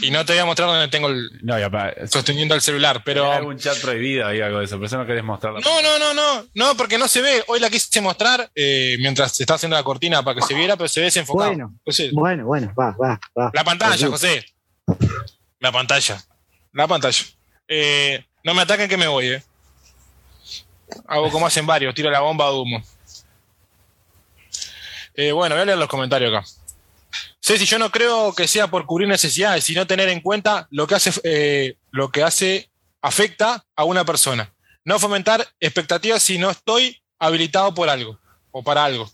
[0.00, 1.28] Y no te voy a mostrar dónde tengo el.
[1.42, 1.70] No, ya,
[2.10, 3.30] sosteniendo el celular, pero.
[3.30, 5.60] Hay algún chat prohibido ahí, algo de eso, pero eso no querés mostrarlo.
[5.60, 7.44] No, no, no, no, no, porque no se ve.
[7.48, 10.76] Hoy la quise mostrar eh, mientras se está haciendo la cortina para que se viera,
[10.76, 11.50] pero se ve desenfocado.
[11.50, 13.50] Bueno, Entonces, bueno, bueno, va, va, va.
[13.52, 14.06] la pantalla.
[14.08, 14.44] José.
[15.60, 16.24] La pantalla.
[16.72, 17.24] La pantalla.
[17.68, 19.42] Eh, no me ataquen que me voy, eh.
[21.06, 22.82] Hago como hacen varios, tiro la bomba de humo.
[25.14, 26.46] Eh, bueno, voy a leer los comentarios acá.
[27.40, 30.94] Ceci, yo no creo que sea por cubrir necesidades, sino tener en cuenta lo que
[30.94, 32.70] hace, eh, lo que hace
[33.02, 34.50] afecta a una persona.
[34.84, 38.18] No fomentar expectativas si no estoy habilitado por algo
[38.50, 39.10] o para algo.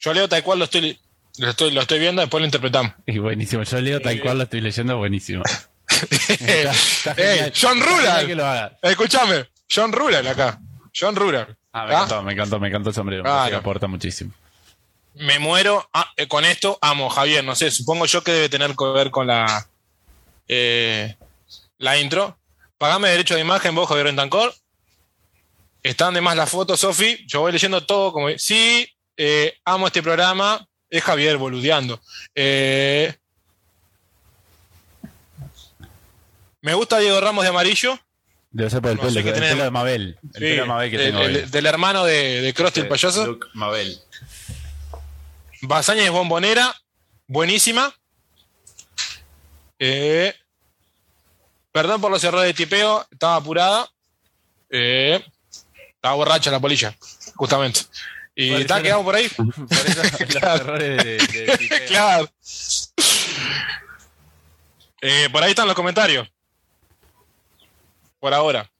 [0.00, 0.98] Yo leo tal cual lo estoy,
[1.38, 2.92] lo estoy, lo estoy viendo, después lo interpretamos.
[3.06, 5.42] Y buenísimo, yo leo tal cual lo estoy leyendo, buenísimo.
[6.40, 7.52] Eh, Está eh.
[7.58, 8.76] John Rural.
[8.82, 10.60] Escúchame, John Rural acá.
[10.98, 11.56] John Rural.
[11.72, 11.96] Ah, me ¿Ah?
[11.98, 13.22] encantó, me encantó, me encantó el sombrero.
[13.24, 14.32] parece que aporta muchísimo.
[15.14, 15.88] Me muero.
[15.92, 17.44] Ah, eh, con esto amo, Javier.
[17.44, 19.66] No sé, supongo yo que debe tener que ver con la,
[20.48, 21.16] eh,
[21.78, 22.36] la intro.
[22.78, 24.54] Pagame derecho de imagen, vos, Javier Bentancor.
[25.82, 27.24] Están de más las fotos, Sofi.
[27.26, 28.28] Yo voy leyendo todo como.
[28.38, 30.66] Sí, eh, amo este programa.
[30.88, 32.00] Es Javier boludeando.
[32.34, 33.14] Eh,
[36.60, 37.98] me gusta Diego Ramos de amarillo.
[38.56, 40.18] Debe ser por el No pelo, el pelo de Mabel.
[40.22, 41.42] El Sí, pelo de Mabel que el- tengo el- hoy.
[41.50, 43.26] del hermano de, de Krusty el payaso.
[43.26, 43.98] Luke Mabel.
[45.62, 46.72] Bazaña es bombonera,
[47.26, 47.92] buenísima.
[49.80, 50.32] Eh,
[51.72, 53.88] perdón por los errores de tipeo, estaba apurada.
[54.70, 55.20] Eh,
[55.96, 56.94] estaba borracha la polilla,
[57.34, 57.80] justamente.
[58.36, 59.28] Y está quedado por ahí.
[59.30, 61.86] Por eso los errores de, de- de tipeo.
[61.88, 62.30] claro.
[65.00, 66.28] Eh, por ahí están los comentarios.
[68.24, 68.70] Por ahora.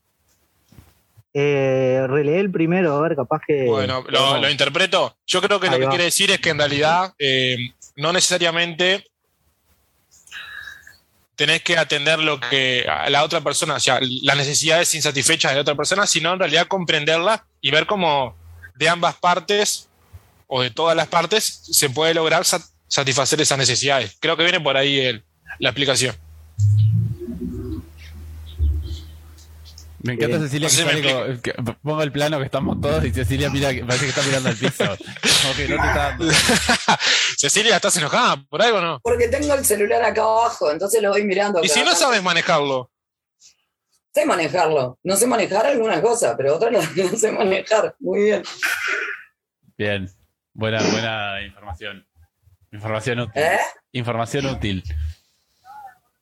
[1.35, 3.67] Eh, releé el primero, a ver, capaz que.
[3.67, 5.19] Bueno, lo, lo interpreto.
[5.27, 5.91] Yo creo que lo que va.
[5.91, 7.59] quiere decir es que en realidad eh,
[7.97, 9.05] no necesariamente
[11.37, 15.57] tenés que atender lo que a la otra persona, o sea, las necesidades insatisfechas de
[15.57, 18.35] la otra persona, sino en realidad comprenderlas y ver cómo
[18.77, 19.91] de ambas partes
[20.47, 24.17] o de todas las partes se puede lograr sa- satisfacer esas necesidades.
[24.21, 25.23] Creo que viene por ahí el-
[25.59, 26.17] la explicación.
[30.05, 30.49] Me encanta Bien.
[30.49, 34.05] Cecilia que sale como- que- pongo el plano que estamos todos y Cecilia mira, parece
[34.05, 34.85] que está mirando al piso.
[34.85, 36.27] Como que no te está dando.
[37.38, 39.01] Cecilia, ¿estás enojada por algo o no?
[39.03, 41.62] Porque tengo el celular acá abajo, entonces lo voy mirando.
[41.64, 42.90] Y si no sabes manejarlo,
[44.14, 44.97] Sé manejarlo.
[45.03, 46.79] No sé manejar algunas cosas, pero otras no,
[47.11, 47.97] no sé manejar.
[47.99, 48.43] Muy bien.
[49.77, 50.09] Bien.
[50.53, 52.07] Buena, buena información.
[52.71, 53.43] Información útil.
[53.43, 53.59] ¿Eh?
[53.90, 54.85] Información útil.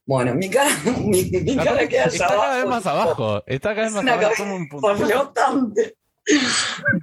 [0.05, 3.43] Bueno, mi cara, mi, mi cara queda allá Está cada vez más abajo.
[3.47, 4.29] Está cada vez más una abajo.
[4.29, 4.97] cabeza Como un punto.
[4.97, 5.97] Flotante.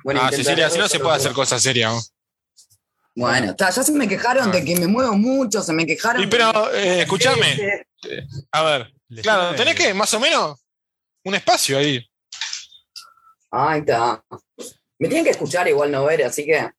[0.04, 1.94] Bueno, ah, Cecilia, así no se puede hacer cosas serias.
[1.94, 2.02] ¿no?
[3.16, 6.24] Bueno, está, ya se me quejaron de que me muevo mucho, se me quejaron.
[6.24, 7.56] Y pero, eh, escúchame,
[8.02, 8.10] Sí,
[8.52, 10.58] a ver, claro, tenés que más o menos
[11.26, 12.06] un espacio ahí.
[13.52, 14.24] Ahí está.
[15.00, 16.70] Me tienen que escuchar igual no ver, así que.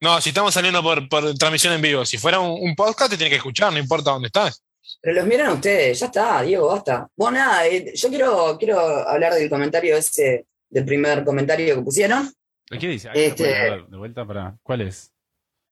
[0.00, 3.16] No, si estamos saliendo por, por transmisión en vivo, si fuera un, un podcast te
[3.16, 4.62] tiene que escuchar, no importa dónde estás.
[5.06, 7.08] Pero los miran ustedes, ya está, Diego, basta.
[7.14, 12.28] Bueno, nada, eh, yo quiero, quiero hablar del comentario ese, del primer comentario que pusieron.
[12.68, 13.10] ¿Qué dice?
[13.14, 14.56] Este- A ver, De vuelta para.
[14.64, 15.12] ¿Cuál es?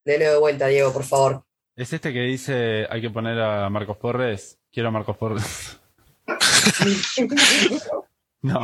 [0.04, 1.44] Dele de vuelta, Diego, por favor.
[1.74, 4.60] ¿Es este que dice hay que poner a Marcos Porres?
[4.70, 5.80] Quiero a Marcos Porres.
[8.42, 8.60] no.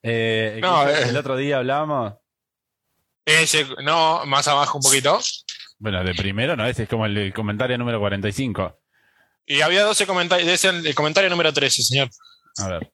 [0.00, 1.08] Eh, el, No, eh.
[1.08, 2.14] el otro día hablábamos.
[3.24, 5.18] Ese, no, más abajo un poquito.
[5.80, 8.76] Bueno, de primero no, ese es como el, el comentario número 45.
[9.46, 12.08] Y había 12 comentarios, el, el comentario número 13, señor.
[12.58, 12.92] A ver.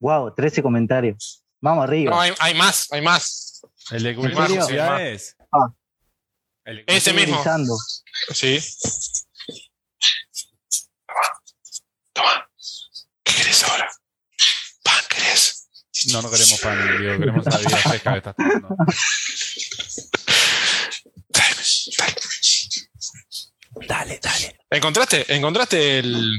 [0.00, 1.42] Wow, 13 comentarios.
[1.60, 2.10] Vamos arriba.
[2.12, 3.62] No, hay, hay más, hay más.
[3.90, 5.36] ¿El de necesidades?
[5.52, 5.68] Ah.
[6.64, 7.36] El de- Ese mismo.
[7.36, 7.76] grisando.
[8.32, 8.60] Sí.
[12.12, 12.48] Toma.
[13.22, 13.90] ¿Qué querés ahora?
[14.82, 15.68] ¿Pan querés?
[16.12, 18.68] No, no queremos pan, digo, queremos la vida fresca que estás tomando.
[21.28, 21.62] Dale.
[23.88, 24.56] Dale, dale.
[24.70, 25.24] ¿Encontraste?
[25.34, 26.38] ¿Encontraste el.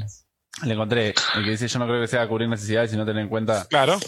[0.64, 1.14] Le encontré.
[1.36, 3.66] El que dice yo no creo que sea cubrir necesidades, sino tener en cuenta.
[3.70, 4.00] Claro.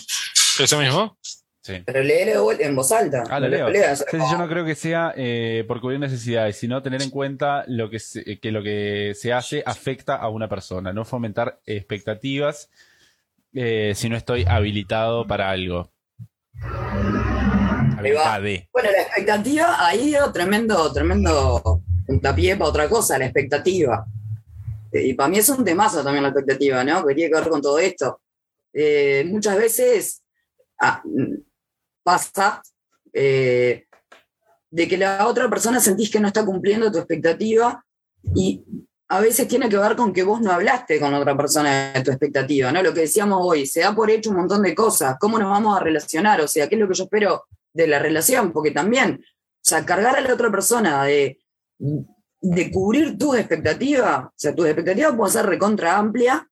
[0.60, 1.18] Ese mismo.
[1.62, 1.84] Sí.
[1.86, 3.24] Pero léelo en voz alta.
[3.30, 3.70] Ah, lo No leo.
[3.70, 4.04] leas.
[4.10, 7.90] Sí, yo no creo que sea eh, por cubrir necesidades, sino tener en cuenta lo
[7.90, 12.70] que se, que lo que se hace afecta a una persona, no fomentar expectativas
[13.54, 15.92] eh, si no estoy habilitado para algo.
[18.72, 24.04] Bueno, la expectativa ahí dio tremendo, tremendo puntapié para otra cosa, la expectativa.
[24.92, 27.06] Eh, Y para mí es un temazo también la expectativa, ¿no?
[27.06, 28.22] Que tiene que ver con todo esto.
[28.74, 30.24] Eh, muchas veces
[30.80, 31.36] ah, mm,
[32.04, 32.62] pasa
[33.14, 33.86] eh,
[34.72, 37.84] de que la otra persona sentís que no está cumpliendo tu expectativa
[38.36, 38.64] y
[39.08, 42.12] a veces tiene que ver con que vos no hablaste con otra persona de tu
[42.12, 42.82] expectativa, ¿no?
[42.82, 45.78] Lo que decíamos hoy, se da por hecho un montón de cosas, cómo nos vamos
[45.78, 49.20] a relacionar, o sea, qué es lo que yo espero de la relación, porque también,
[49.24, 51.40] o sea, cargar a la otra persona de,
[51.80, 56.48] de cubrir tus expectativas, o sea, tus expectativas pueden ser recontra amplia,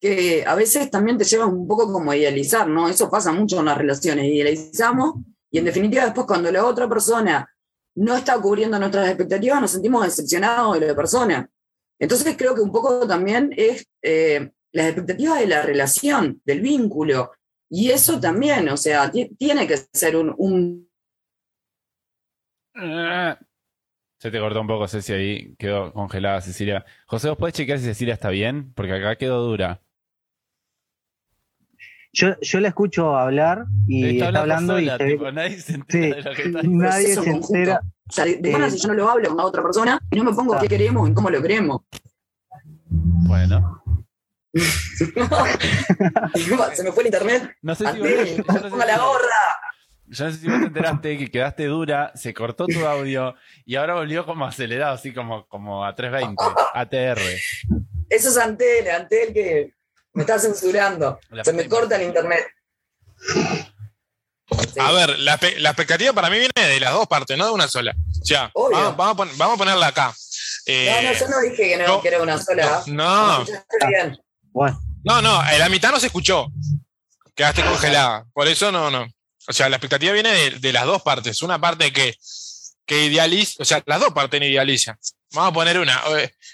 [0.00, 2.88] que a veces también te llevan un poco como a idealizar, ¿no?
[2.88, 5.16] Eso pasa mucho en las relaciones, idealizamos
[5.50, 7.48] y en definitiva después cuando la otra persona
[7.96, 11.50] no está cubriendo nuestras expectativas nos sentimos decepcionados de la persona.
[11.98, 17.32] Entonces creo que un poco también es eh, las expectativas de la relación, del vínculo,
[17.68, 20.90] y eso también, o sea, tiene que ser un, un...
[24.20, 26.84] Se te cortó un poco, Ceci, ahí quedó congelada Cecilia.
[27.06, 28.70] José, ¿vos podés chequear si Cecilia está bien?
[28.74, 29.80] Porque acá quedó dura.
[32.12, 36.42] Yo, yo la escucho hablar y está, hablando y nadie se entera de lo que
[36.42, 37.80] está Nadie se entera.
[38.10, 40.58] O sea, de si yo no lo hablo con otra persona y no me pongo
[40.60, 41.80] qué queremos y cómo lo queremos.
[42.90, 43.82] Bueno.
[44.52, 45.06] se
[46.84, 47.56] me fue el internet.
[47.62, 48.10] No sé si vos,
[48.68, 49.69] ponga la gorra.
[50.12, 53.76] Yo no sé si vos te enteraste que quedaste dura, se cortó tu audio y
[53.76, 56.42] ahora volvió como acelerado, así como, como a 320,
[56.74, 57.20] ATR.
[58.08, 59.74] Eso es Antel, Antel que
[60.14, 61.20] me está censurando.
[61.44, 62.44] Se me corta el internet.
[64.80, 67.94] A ver, la, expectativa para mí viene de las dos partes, no de una sola.
[68.20, 68.50] O sea,
[68.96, 70.12] vamos, a ponerla acá.
[70.66, 72.82] Eh, no, no, yo no dije que no, era una sola.
[72.86, 73.44] No.
[75.04, 76.48] No, no, en la mitad no se escuchó.
[77.36, 78.26] Quedaste congelada.
[78.32, 79.06] Por eso no, no.
[79.48, 81.42] O sea, la expectativa viene de, las dos partes.
[81.42, 82.16] Una parte que,
[82.86, 84.98] que idealiza, o sea, las dos partes idealizan.
[85.32, 86.02] Vamos a poner una.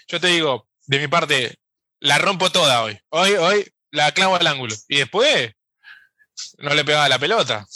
[0.09, 1.59] Yo te digo, de mi parte,
[2.01, 2.99] la rompo toda hoy.
[3.11, 4.75] Hoy, hoy la clavo al ángulo.
[4.89, 5.53] Y después
[6.59, 7.67] no le pegaba la pelota.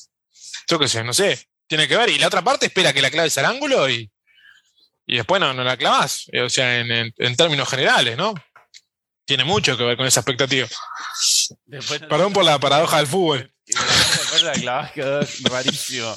[0.68, 1.46] Yo qué sé, no sé.
[1.66, 2.08] Tiene que ver.
[2.10, 4.10] Y la otra parte espera que la claves al ángulo y,
[5.06, 6.26] y después no, no la clavas.
[6.32, 8.34] Eh, o sea, en, términos generales, ¿no?
[9.24, 10.68] Tiene mucho que ver con esa expectativa.
[12.08, 13.52] Perdón por la paradoja del fútbol.
[14.42, 15.20] La clavas quedó
[15.50, 16.16] rarísimo.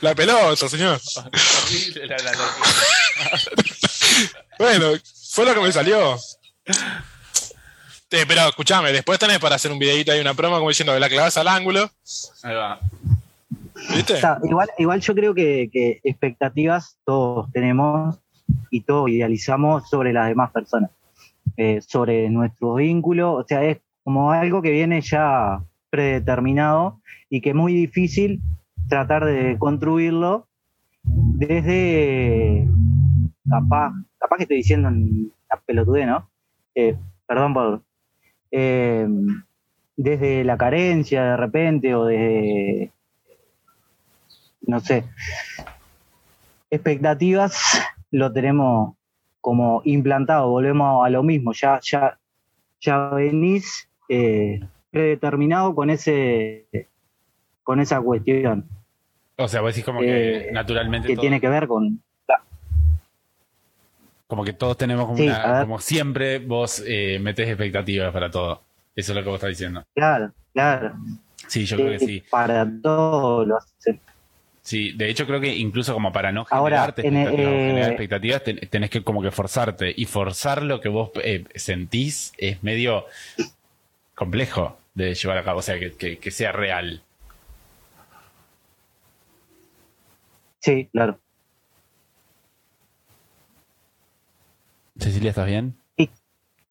[0.00, 1.00] La pelota, señor.
[4.58, 4.92] bueno,
[5.30, 6.18] fue lo que me salió.
[8.08, 11.36] pero escúchame, después tenés para hacer un videito ahí, una promo como diciendo, la clavas
[11.36, 11.90] al ángulo.
[12.42, 12.80] Ahí va.
[13.94, 14.20] ¿Viste?
[14.44, 18.16] igual, igual yo creo que, expectativas todos tenemos
[18.70, 20.90] y todos idealizamos sobre las demás personas,
[21.56, 25.60] eh, sobre nuestro vínculo, o sea, es como algo que viene ya
[25.92, 28.40] predeterminado y que es muy difícil
[28.88, 30.48] tratar de construirlo
[31.02, 32.66] desde
[33.48, 36.30] capaz, capaz que estoy diciendo en la pelotude, ¿no?
[36.74, 37.82] Eh, perdón por.
[38.50, 39.06] Eh,
[39.94, 42.90] desde la carencia de repente o desde.
[44.62, 45.04] No sé.
[46.70, 48.94] Expectativas lo tenemos
[49.42, 52.18] como implantado, volvemos a lo mismo, ya, ya,
[52.80, 54.60] ya venís eh,
[54.92, 56.66] predeterminado con ese
[57.64, 58.68] con esa cuestión.
[59.36, 61.08] O sea, vos decís como que naturalmente.
[61.08, 62.00] Que tiene que ver con,
[64.28, 68.62] como que todos tenemos como una, como siempre vos eh, metes expectativas para todo.
[68.94, 69.84] Eso es lo que vos estás diciendo.
[69.94, 70.94] Claro, claro.
[71.48, 72.22] Sí, yo creo que sí.
[72.30, 73.64] Para todos los
[74.62, 79.20] Sí, de hecho creo que incluso como para no generarte eh, expectativas, tenés que como
[79.20, 79.92] que forzarte.
[79.94, 83.06] Y forzar lo que vos eh, sentís es medio
[84.14, 87.02] complejo de llevar a cabo, o sea, que sea real.
[90.60, 91.18] Sí, claro.
[94.98, 95.76] Cecilia, ¿estás bien?
[95.96, 96.10] Sí,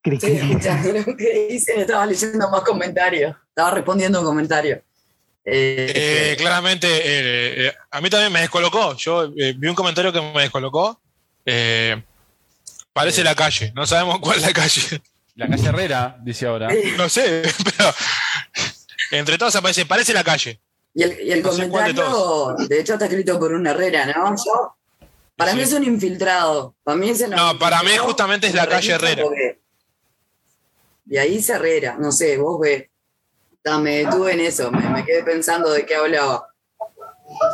[0.04, 4.80] Estoy escuchando lo que estaba leyendo más comentarios, estaba respondiendo comentarios.
[5.44, 8.96] Eh, eh, claramente, eh, a mí también me descolocó.
[8.96, 11.00] Yo vi un comentario que me descolocó.
[12.92, 15.02] parece la calle, no sabemos cuál es la calle.
[15.34, 16.68] La calle Herrera, dice ahora.
[16.96, 17.90] No sé, pero
[19.12, 20.60] entre todos aparece, parece la calle.
[20.94, 24.36] Y el, comentario, de, hecho, está escrito por un Herrera, ¿no?
[24.36, 24.76] Yo
[25.36, 26.76] para mí es un infiltrado.
[26.84, 29.24] Para mí es no, para mí justamente es la calle Herrera.
[31.06, 32.88] Y ahí es Herrera, no sé, vos ves.
[33.80, 36.46] me detuve en eso, me, quedé pensando de qué hablaba.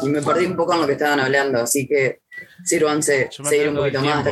[0.03, 2.22] Y me perdí un poco en lo que estaban hablando, así que
[2.65, 4.25] sírvanse seguir un poquito más.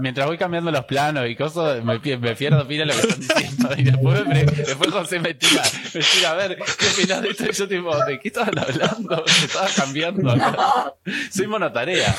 [0.00, 3.70] Mientras, voy cambiando los planos y cosas, me, me pierdo pila lo que están diciendo.
[3.76, 5.62] Y después, me, después José me tira,
[5.94, 7.44] me tira a ver qué opinas de esto.
[7.46, 9.24] Y yo, tipo, ¿de qué estaban hablando?
[9.26, 10.34] Estaba cambiando.
[11.30, 12.14] Soy monotarea.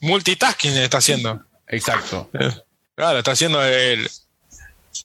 [0.00, 1.44] Multitasking está haciendo.
[1.68, 2.30] Exacto.
[2.94, 4.08] Claro, está haciendo el,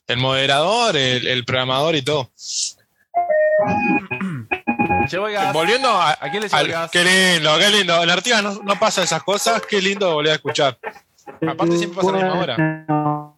[0.06, 2.30] el moderador, el, el programador y todo.
[5.10, 5.52] Llevo el gas.
[5.52, 6.90] Volviendo a, ¿A quién le llevo el al- gas?
[6.90, 8.02] qué lindo, qué lindo.
[8.02, 10.78] En Artigas no, no pasa esas cosas, qué lindo volver a escuchar.
[11.46, 13.34] Aparte siempre pasa a la misma hora.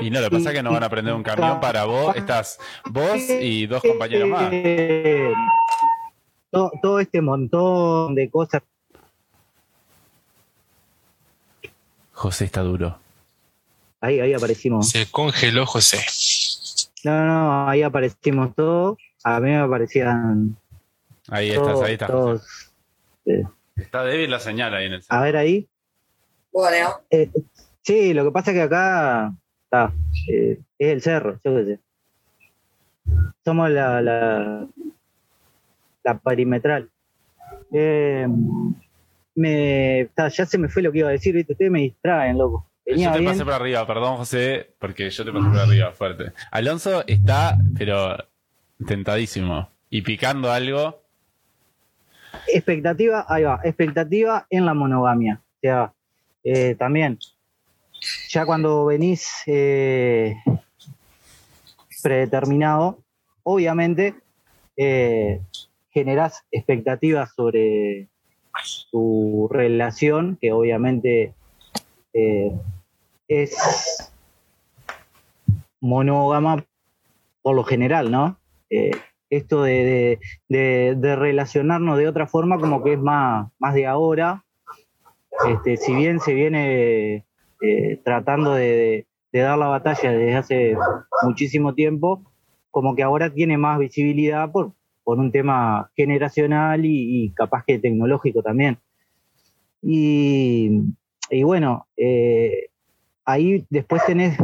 [0.00, 2.14] Y no, lo que pasa es que no van a prender un camión para vos.
[2.16, 4.50] Estás vos y dos compañeros más.
[6.50, 8.62] todo, todo este montón de cosas.
[12.12, 12.98] José está duro.
[14.00, 14.88] Ahí, ahí aparecimos.
[14.88, 16.04] Se congeló José.
[17.04, 18.98] No, no, ahí aparecimos todos.
[19.28, 20.56] A mí me parecían
[21.28, 21.82] Ahí estás, todos.
[21.84, 22.08] ahí estás.
[22.10, 22.72] todos.
[23.74, 25.68] Está débil la señal ahí en el A ver ahí.
[26.52, 27.28] Bueno, Eh,
[27.82, 29.32] sí, lo que pasa es que acá
[29.64, 29.92] está,
[30.30, 31.80] eh, es el cerro, yo qué sé.
[33.44, 34.66] Somos la, la,
[36.04, 36.88] la perimetral.
[37.72, 38.26] Eh,
[39.34, 41.52] me, está, ya se me fue lo que iba a decir, ¿viste?
[41.52, 42.70] ustedes me distraen, loco.
[42.86, 43.32] Venía Yo te bien.
[43.32, 46.32] pasé por arriba, perdón José, porque yo te pasé por arriba fuerte.
[46.52, 48.16] Alonso está, pero
[48.84, 49.68] tentadísimo.
[49.90, 51.00] Y picando algo.
[52.48, 55.40] Expectativa, ahí va, expectativa en la monogamia.
[55.42, 55.92] O sea,
[56.44, 57.18] eh, también,
[58.28, 60.36] ya cuando venís eh,
[62.02, 62.98] predeterminado,
[63.42, 64.14] obviamente
[64.76, 65.40] eh,
[65.90, 68.08] generás expectativas sobre
[68.90, 71.34] tu relación, que obviamente
[72.12, 72.52] eh,
[73.28, 74.12] es
[75.80, 76.64] monógama
[77.42, 78.38] por lo general, ¿no?
[78.70, 78.90] Eh,
[79.28, 84.44] esto de, relacionarnos de otra forma como que es más, de ahora.
[85.48, 87.26] Este, si bien se viene
[87.60, 90.76] eh, tratando de, dar la batalla desde hace
[91.22, 92.22] muchísimo tiempo,
[92.70, 94.72] como que ahora tiene más visibilidad por,
[95.04, 98.78] un tema generacional y, capaz que tecnológico también.
[99.82, 100.82] Y,
[101.44, 102.70] bueno, eh,
[103.24, 104.38] ahí después tenés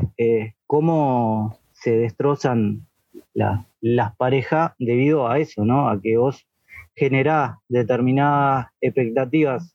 [0.66, 2.86] cómo se destrozan
[3.34, 5.88] la- las parejas debido a eso, ¿no?
[5.90, 6.46] A que vos
[6.94, 9.74] generás determinadas expectativas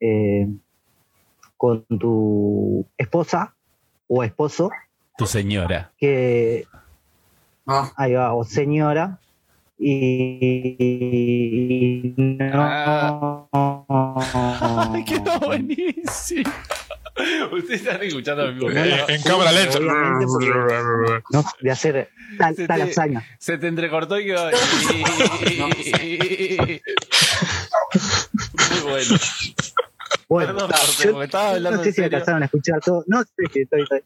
[0.00, 0.48] eh,
[1.56, 3.54] con tu esposa
[4.08, 4.70] o esposo,
[5.18, 5.92] Tu señora.
[5.98, 6.64] que
[7.66, 9.20] ah, ahí va, o señora,
[9.78, 10.94] y
[12.16, 13.48] no.
[15.06, 16.50] Quedó buenísimo.
[17.52, 18.68] Ustedes están escuchando Eh, tiempo.
[19.08, 19.78] en cámara lenta.
[21.30, 23.24] No, de hacer tal, Se tal te- hazaña.
[23.38, 24.50] Se te entrecortó y quedó.
[28.70, 29.16] Muy bueno.
[30.28, 32.16] Bueno, Perdón, José, yo porque estaba hablando no sé si serio.
[32.16, 33.04] alcanzaron a escuchar todo.
[33.06, 34.02] No sé si estoy, estoy-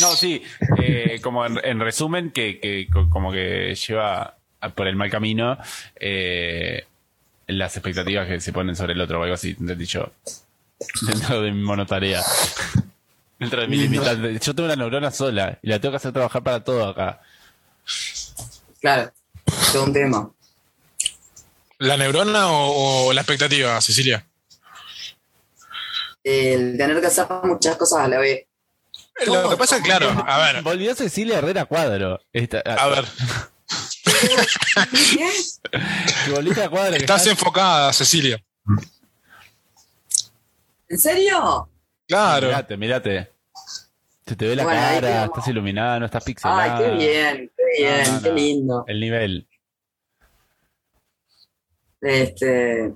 [0.00, 0.42] No, sí.
[0.82, 5.10] eh, como en, en resumen, que, que co- como que lleva a- por el mal
[5.10, 5.56] camino
[5.98, 6.84] eh,
[7.46, 10.10] las expectativas que se ponen sobre el otro o algo así, entendí yo.
[11.02, 12.22] Dentro de mi monotarea.
[13.38, 14.38] Dentro de mi limitante.
[14.38, 17.20] Yo tengo una neurona sola y la tengo que hacer trabajar para todo acá.
[18.80, 19.12] claro,
[19.72, 20.30] todo un tema.
[21.78, 24.26] ¿La neurona o, o la expectativa, Cecilia?
[26.24, 28.44] El tener que hacer muchas cosas a la vez.
[29.26, 32.20] Lo que pasa es que, claro, a ver, Volvió Cecilia Herrera Cuadro.
[32.32, 33.04] Esta- a ver,
[34.04, 35.28] ¿Qué?
[36.62, 36.92] a Cuadro.
[36.92, 38.42] que estás estás- enfocada, Cecilia.
[40.88, 41.70] ¿En serio?
[42.06, 42.46] Claro.
[42.48, 43.32] Mirate, mirate.
[44.26, 46.76] Se te ve la Bueno, cara, estás iluminada, no estás pixelada.
[46.78, 48.84] Ay, qué bien, qué bien, No, no, qué lindo.
[48.86, 49.48] El nivel.
[52.00, 52.94] Este,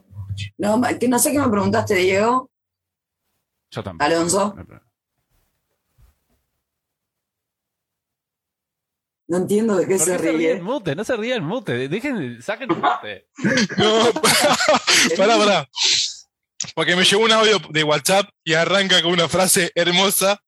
[0.58, 2.50] no, que no sé qué me preguntaste, Diego.
[3.70, 4.04] Yo tampoco.
[4.04, 4.54] Alonso.
[9.28, 10.52] No entiendo de qué ¿Por se qué se ríe ríe.
[10.52, 10.94] el mute?
[10.94, 11.88] No se ríe el mute.
[11.88, 13.28] Dejen, saquen el mute.
[13.78, 14.12] No,
[15.16, 15.68] pará, pará.
[16.74, 20.40] Porque me llegó un audio de WhatsApp y arranca con una frase hermosa.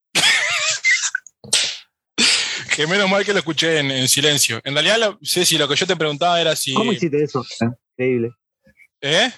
[2.75, 4.61] que menos mal que lo escuché en, en silencio.
[4.65, 6.75] En realidad, lo, Ceci, lo que yo te preguntaba era si.
[6.75, 7.45] ¿Cómo hiciste eso?
[7.97, 8.31] Increíble.
[9.01, 9.31] ¿Eh?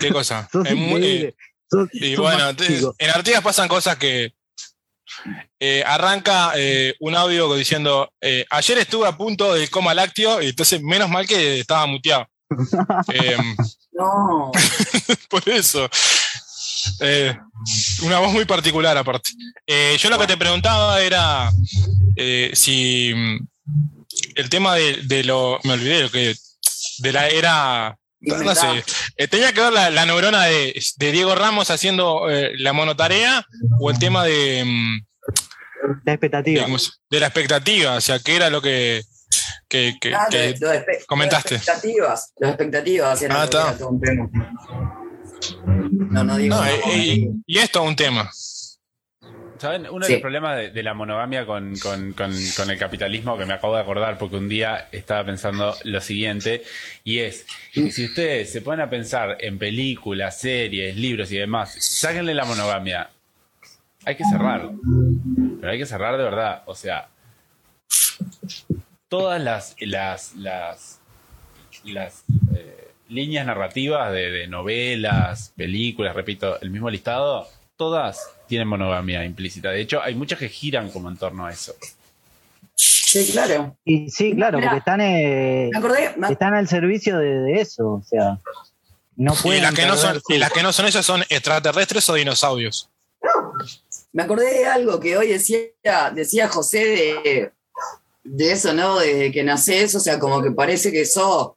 [0.00, 0.48] ¿Qué cosa?
[0.52, 1.36] Sos Es muy- increíble.
[1.70, 2.50] Sos- Y sos bueno,
[2.98, 4.32] en Artigas pasan cosas que.
[5.60, 10.48] eh, arranca eh, un audio diciendo: eh, Ayer estuve a punto del coma lácteo, y
[10.48, 12.26] entonces menos mal que estaba muteado.
[13.12, 13.56] Em,
[13.92, 14.50] No,
[15.28, 15.88] por eso.
[17.00, 17.36] Eh,
[18.02, 19.30] una voz muy particular, aparte.
[19.66, 21.50] Eh, yo lo que te preguntaba era
[22.16, 23.46] eh, si mm,
[24.36, 25.58] el tema de, de lo.
[25.64, 26.34] Me olvidé lo que.
[26.98, 27.96] De la era.
[28.20, 28.84] No sé.
[29.16, 33.44] eh, ¿Tenía que ver la, la neurona de, de Diego Ramos haciendo eh, la monotarea
[33.80, 35.00] o el tema de, mm,
[36.04, 36.66] La expectativa.
[37.10, 37.94] de, la expectativa?
[37.96, 39.02] O sea, ¿qué era lo que,
[39.72, 41.54] que, que- Ah, que- lo- lo de espe- comentaste.
[41.54, 42.32] Las expectativas.
[42.38, 43.62] Las expectativas Ah, está.
[43.68, 44.28] era todo un tema.
[46.10, 46.54] No, no digo.
[46.56, 48.30] No, eh, y esto es un tema.
[49.58, 49.86] ¿Saben?
[49.90, 53.46] Uno de los problemas de, de la monogamia con, con- con- con el capitalismo que
[53.46, 56.64] me acabo de acordar, porque un día estaba pensando lo siguiente,
[57.04, 61.76] y es que si ustedes se ponen a pensar en películas, series, libros y demás,
[61.78, 63.08] sáquenle la monogamia.
[64.04, 64.68] Hay que cerrar.
[65.60, 66.62] Pero hay que cerrar de verdad.
[66.66, 67.08] O sea,
[69.12, 70.98] todas las, las, las,
[71.84, 72.24] las
[72.56, 77.46] eh, líneas narrativas de, de novelas, películas, repito, el mismo listado,
[77.76, 79.68] todas tienen monogamia implícita.
[79.68, 81.74] De hecho, hay muchas que giran como en torno a eso.
[82.74, 83.76] Sí, claro.
[83.84, 84.70] Y sí, claro, Mirá.
[84.70, 88.38] porque están, eh, Me acordé, me- están al servicio de, de eso, o sea,
[89.16, 92.14] no Y las que no son, y las que no son esas son extraterrestres o
[92.14, 92.88] dinosaurios.
[94.14, 95.58] Me acordé de algo que hoy decía,
[96.14, 97.52] decía José de,
[98.24, 98.98] de eso, ¿no?
[98.98, 101.52] De que nacés, o sea, como que parece que sos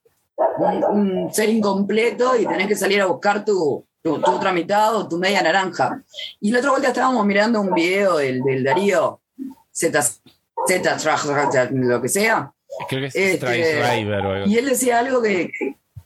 [0.57, 4.95] un, un ser incompleto y tenés que salir a buscar tu, tu, tu otra mitad
[4.95, 6.01] o tu media naranja.
[6.41, 9.21] Y la otra vuelta estábamos mirando un video del, del Darío
[9.71, 10.01] Z,
[10.67, 12.51] Z, lo que sea,
[12.89, 13.45] Creo que es Este,
[13.79, 14.47] Driver o algo.
[14.47, 15.51] y él decía algo que,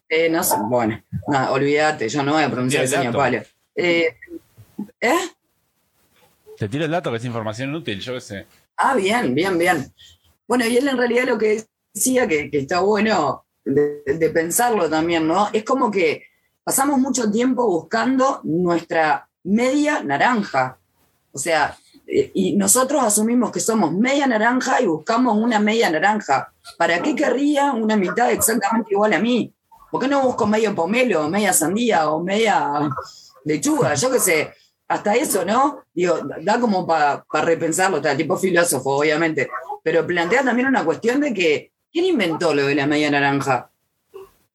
[0.10, 3.41] eh, no sé, bueno, no, olvídate, yo no voy a pronunciar ese ni palo.
[3.76, 4.16] Eh,
[5.01, 5.20] ¿Eh?
[6.57, 8.45] Te tiro el dato que es información útil, yo qué sé.
[8.78, 9.91] Ah, bien, bien, bien.
[10.49, 15.47] Bueno, y él en realidad lo que decía, que, está bueno de, pensarlo también, ¿no?
[15.53, 16.23] Es como que
[16.63, 20.79] pasamos mucho tiempo buscando nuestra media naranja.
[21.31, 21.77] O sea,
[22.07, 26.51] eh, y nosotros asumimos que somos media naranja y buscamos una media naranja.
[26.79, 29.53] ¿Para qué querría una mitad exactamente igual a mí?
[29.91, 32.89] ¿Por qué no busco medio pomelo, media sandía o media
[33.45, 33.93] lechuga?
[33.93, 34.53] Yo qué sé,
[34.87, 35.83] hasta eso, ¿no?
[35.93, 39.47] Digo, da como para repensarlo, está, tipo filósofo, obviamente,
[39.89, 43.71] pero plantea también una cuestión de que, ¿quién inventó lo de la media naranja?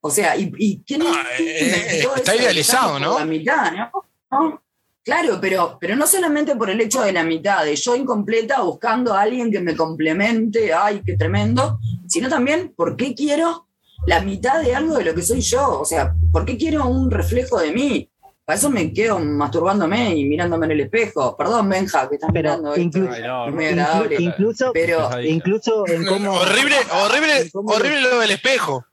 [0.01, 3.19] O sea, ¿y, y quién Ah, eh, inventó está eso de idealizado, ¿no?
[3.19, 3.91] La mitad, ¿no?
[4.31, 4.63] ¿No?
[5.03, 9.13] Claro, pero, pero no solamente por el hecho de la mitad, de yo incompleta buscando
[9.13, 13.67] a alguien que me complemente, ay, qué tremendo, sino también por qué quiero
[14.07, 17.11] la mitad de algo de lo que soy yo, o sea, por qué quiero un
[17.11, 18.09] reflejo de mí.
[18.45, 21.35] Para eso me quedo masturbándome y mirándome en el espejo.
[21.37, 22.99] Perdón, Benja, que estás Pero mirando esto.
[22.99, 24.17] inclu- Ay, no, Es muy agradable.
[24.19, 26.33] Inclu- incluso, Pero, incluso en cómo...
[26.33, 28.85] horrible, horrible, en cómo- horrible lo del espejo.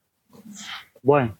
[1.03, 1.37] Bueno,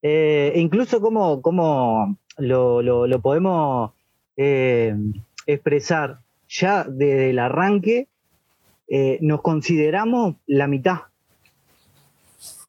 [0.00, 3.92] eh, incluso cómo, cómo lo, lo- lo podemos
[4.38, 4.94] eh,
[5.46, 8.08] expresar ya desde el arranque,
[8.88, 11.00] eh, nos consideramos la mitad.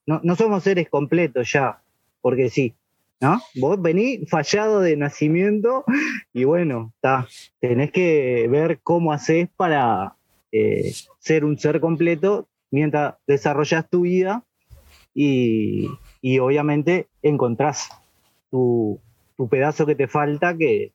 [0.05, 1.79] No, no somos seres completos ya,
[2.21, 2.73] porque sí,
[3.23, 3.41] ¿no?
[3.55, 5.85] Vos venís fallado de nacimiento
[6.33, 7.25] y bueno, está,
[7.61, 10.17] tenés que ver cómo haces para
[10.51, 14.43] eh, ser un ser completo mientras desarrollas tu vida
[15.13, 15.89] y,
[16.21, 17.89] y obviamente encontrás
[18.51, 18.99] tu,
[19.37, 20.91] tu pedazo que te falta que,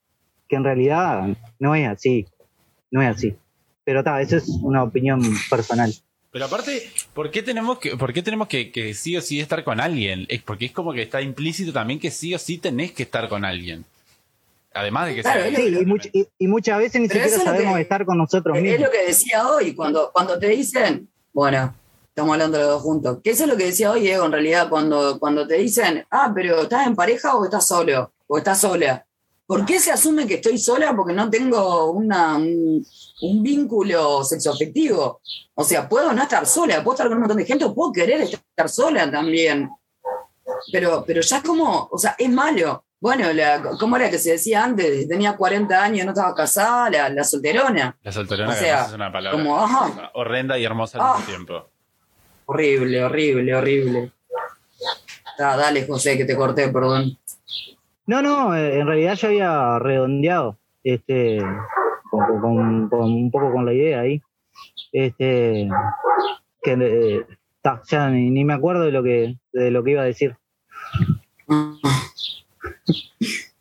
[0.49, 2.27] que en realidad no es así,
[2.91, 3.37] no es así.
[3.85, 5.91] Pero está, eso es una opinión personal.
[6.31, 9.65] Pero aparte, ¿por qué tenemos que, por qué tenemos que, que sí o sí estar
[9.65, 10.27] con alguien?
[10.29, 13.29] Es porque es como que está implícito también que sí o sí tenés que estar
[13.29, 13.85] con alguien.
[14.75, 17.21] Además de que Claro, sea- es Sí, y, much- y- y muchas veces ni Pero
[17.21, 18.81] siquiera es lo sabemos que- estar con nosotros Es mismos.
[18.83, 21.75] lo que decía hoy, cuando, cuando te dicen, bueno,
[22.11, 24.69] estamos hablando los dos juntos, que eso es lo que decía hoy, Diego, en realidad,
[24.69, 28.13] cuando, cuando te dicen, ah, pero ¿estás en pareja o estás solo?
[28.27, 29.07] ¿O estás sola?
[29.49, 30.95] ¿Por qué se asume que estoy sola?
[30.95, 32.87] Porque no tengo una, un,
[33.23, 35.23] un vínculo sexoafectivo.
[35.55, 37.91] O sea, puedo no estar sola, puedo estar con un montón de gente, o puedo
[37.91, 39.71] querer estar sola también.
[40.71, 42.85] Pero, pero ya es como, o sea, es malo.
[43.01, 45.09] Bueno, la, ¿cómo era que se decía antes?
[45.09, 47.97] Tenía 40 años, no estaba casada, la, la solterona.
[48.03, 51.13] La solterona O sea, es una palabra como, horrenda y hermosa al Ah.
[51.17, 51.69] mismo tiempo.
[52.45, 54.13] Horrible, horrible, horrible.
[55.39, 57.17] Ah, dale, José, que te corté, perdón.
[58.09, 61.39] No, no, eh, en realidad yo había redondeado este,
[62.11, 64.21] con, con- con- un poco con la idea ahí.
[64.93, 65.69] Este,
[66.63, 67.27] que eh,
[67.63, 70.35] ta, ya ni, ni me acuerdo de lo que de lo que iba a decir.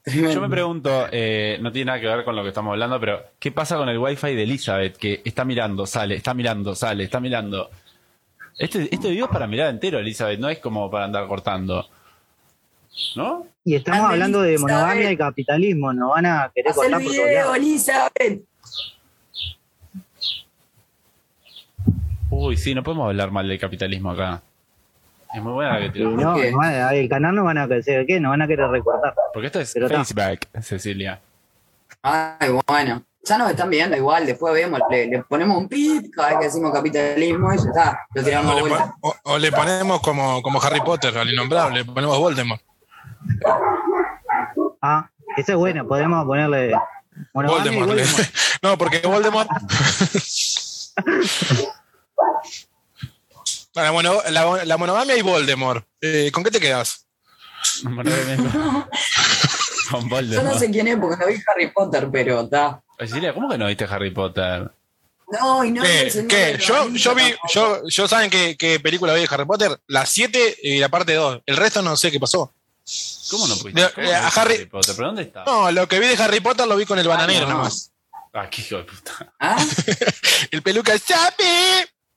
[0.05, 3.21] Yo me pregunto, eh, no tiene nada que ver con lo que estamos hablando, pero
[3.39, 4.95] ¿qué pasa con el wifi de Elizabeth?
[4.97, 7.69] Que está mirando, sale, está mirando, sale, está mirando.
[8.57, 11.85] Este, este video es para mirar entero, Elizabeth, no es como para andar cortando.
[13.15, 13.45] ¿No?
[13.63, 17.11] Y estamos hablando de monogamia y capitalismo, nos van a querer Haz el cortar por
[17.13, 17.57] todos video, lados.
[17.57, 18.41] Elizabeth.
[22.29, 24.41] Uy, sí, no podemos hablar mal del capitalismo acá.
[25.33, 26.21] Es muy buena la que tiramos.
[26.21, 26.35] no,
[26.91, 28.19] el canal nos van a querer, ¿qué?
[28.19, 29.13] Nos van a querer recortar.
[29.33, 29.87] Porque esto es Pero
[30.61, 31.19] Cecilia.
[32.01, 33.03] Ay, bueno.
[33.23, 36.45] Ya nos están viendo igual, después vemos, le, le ponemos un pip cada vez que
[36.45, 38.95] decimos capitalismo y ya está, lo tiramos O de le, vuelta.
[39.01, 42.61] pon- o- o le ponemos como, como Harry Potter, al innombrable, le ponemos Voldemort.
[44.81, 46.73] Ah, esa es buena, podemos ponerle y
[47.33, 47.87] Voldemort.
[47.89, 47.99] Voldemort.
[48.61, 49.49] no, porque Voldemort.
[53.73, 55.85] la, mono- la- la monogamia y Voldemort.
[56.01, 57.05] Eh, ¿Con qué te quedas?
[57.83, 58.11] Bueno,
[59.91, 60.47] Con Yo Voldemort.
[60.53, 62.81] no sé quién es porque no vi Harry Potter, pero está.
[63.07, 64.69] Silvia, ¿cómo que no viste Harry Potter?
[65.29, 66.57] No, y no ¿Qué?
[66.59, 67.23] Yo, yo vi,
[67.53, 71.13] yo, yo saben qué, qué película vi de Harry Potter, la 7 y la parte
[71.13, 71.41] 2.
[71.45, 72.53] El resto no sé qué pasó.
[73.29, 73.81] ¿Cómo no pudiste?
[73.81, 74.95] De- ¿Cómo eh, no a Harry- Potter?
[74.95, 75.43] ¿Pero dónde está?
[75.45, 77.55] No, lo que vi de Harry Potter lo vi con el bananero no.
[77.57, 77.91] nomás.
[78.33, 79.33] Ah, qué hijo de puta.
[79.39, 79.57] ¿Ah?
[80.51, 81.43] El peluca Chapi.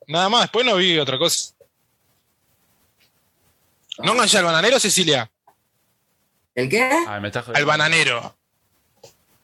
[0.06, 1.54] Nada más, después no vi otra cosa.
[3.98, 5.30] ¿No enganché al bananero, Cecilia?
[6.54, 6.82] ¿El qué?
[7.08, 7.58] Ay, me estás jodiendo.
[7.58, 8.36] Al bananero.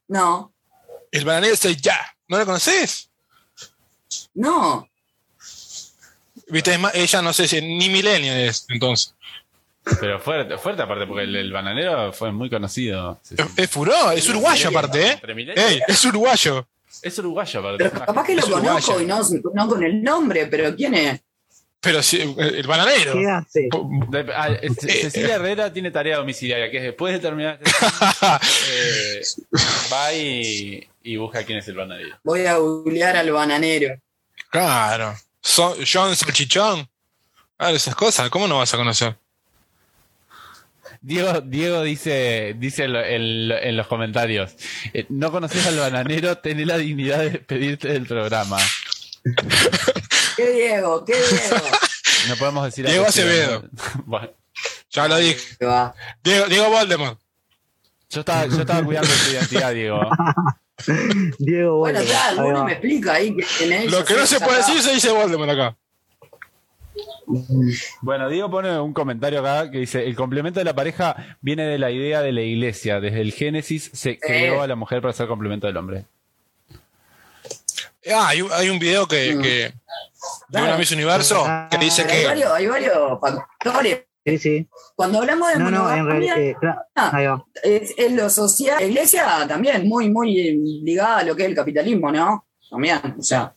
[0.09, 0.53] No,
[1.11, 1.99] El bananero soy ya.
[2.29, 3.09] ¿No lo conoces?
[4.35, 4.89] no.
[6.49, 9.15] Viste, es más, ella no sé si ni millennial es, entonces.
[10.01, 13.21] Pero fuerte, fuerte aparte, porque el, el bananero fue muy conocido.
[13.23, 13.43] Sí, sí.
[13.43, 15.21] Es, es furó, es uruguayo aparte, ¿eh?
[15.57, 16.67] Ey, es uruguayo.
[17.03, 17.85] Es uruguayo aparte.
[17.91, 18.65] Pero capaz que lo es uruguayo.
[18.95, 19.21] conozco y no,
[19.55, 21.21] no con el nombre, pero ¿quién es?
[21.81, 23.13] Pero sí, el bananero.
[23.13, 23.69] ¿Qué hace?
[24.09, 27.87] De- ah, Eh, es- Cecilia Herrera tiene tarea domiciliaria, que es después de terminar este
[28.71, 29.23] eh,
[29.93, 32.19] va y, y busca quién es el bananero.
[32.25, 33.95] Voy a googlear al bananero.
[34.51, 35.15] Claro.
[35.41, 36.89] Son- John Salchichón.
[37.57, 39.17] Claro, esas cosas, ¿cómo no vas a conocer?
[41.07, 44.57] Diego, Diego dice, dice en, lo- en lo- en los comentarios,
[44.93, 48.59] eh, no conoces al bananero, tenés la dignidad de despedirte del programa.
[50.37, 51.05] ¿Qué Diego?
[51.05, 51.65] ¿Qué Diego?
[52.29, 53.07] No podemos decir Diego.
[53.07, 53.65] Acevedo.
[54.05, 54.31] Bueno,
[54.91, 55.37] Ya lo dije.
[55.61, 55.67] Que.
[56.25, 57.21] Diego, Diego Voldemort.
[58.11, 60.01] yo estaba, yo estaba cuidando tu identidad, Diego.
[61.39, 62.09] Diego Bueno, Voldemort.
[62.09, 63.91] ya, Ahí alguno me explica ahí quién es.
[63.93, 65.77] Lo que no se puede decir se dice Voldemort acá.
[68.01, 71.79] Bueno, Diego pone un comentario acá que dice, el complemento de la pareja viene de
[71.79, 73.01] la idea de la iglesia.
[73.01, 76.05] Desde el Génesis se creó a la mujer para ser complemento del hombre.
[78.15, 79.43] Ah, hay, un- hay un video que, Mm.
[79.43, 79.73] que de
[80.51, 80.67] Claro.
[80.69, 84.03] una Miss Universo que dice Pero hay, que varios, hay varios factores.
[84.25, 84.69] Sí, sí.
[84.97, 86.39] Cuando hablamos de No, no, en monogamia, realidad.
[86.41, 87.45] eh, claro, ahí va.
[87.63, 88.77] es, es lo social.
[88.81, 92.45] La iglesia también muy, muy ligada a lo que es el capitalismo, ¿no?
[92.69, 93.53] También, o sea.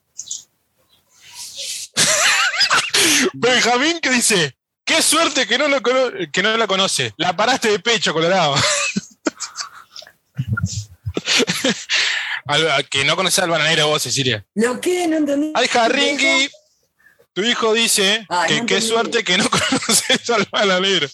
[3.34, 4.56] Benjamín que dice,
[4.86, 7.14] qué suerte que no, lo cono- que no la conoce.
[7.18, 8.56] La paraste de pecho, Colorado.
[12.48, 14.44] Al- que no conoces al bananero vos, Cecilia.
[14.56, 15.08] ¿Lo que?
[15.08, 15.52] No entendí.
[15.54, 16.50] Ay, Ringy,
[17.34, 21.08] tu hijo dice que no qué suerte que no conoces al bananero.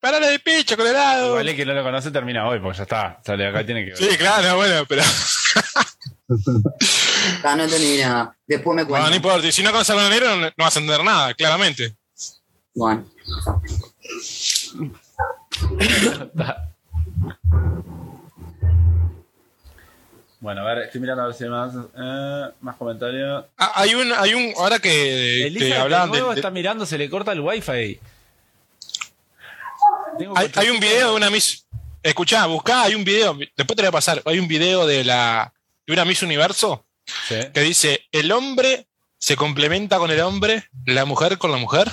[0.00, 1.38] Parale de pecho, Colorado.
[1.38, 3.20] El que no lo conoce termina hoy, porque ya está.
[3.24, 5.04] Sale acá, tiene que Sí, claro, bueno, pero
[7.44, 8.36] Ah, no entendí nada.
[8.46, 9.08] Después me no, cuento.
[9.10, 9.46] no importa.
[9.46, 11.94] Y Si no conoces al bananero, no, no vas a entender nada, claramente.
[12.74, 13.04] Bueno.
[20.40, 23.44] Bueno, a ver, estoy mirando a ver si hay más, eh, más comentarios.
[23.56, 26.50] Ah, hay un, hay un, ahora que, Elisa que de hablaban de, nuevo de- está
[26.50, 28.00] mirando, se le corta el wifi.
[30.18, 30.80] Tengo hay, hay un 800.
[30.80, 31.64] video de una Miss.
[32.02, 34.20] Escuchá, buscá, hay un video, después te lo voy a pasar.
[34.24, 35.52] Hay un video de la
[35.94, 36.84] de una Miss Universo
[37.28, 37.36] Sí.
[37.52, 38.86] que dice: el hombre
[39.18, 41.90] se complementa con el hombre, la mujer con la mujer,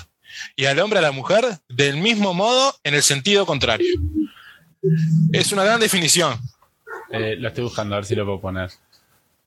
[0.56, 3.88] y al hombre a la mujer del mismo modo en el sentido contrario.
[5.34, 6.40] Es una gran definición.
[7.12, 8.72] Eh, lo estoy buscando, a ver si lo puedo poner.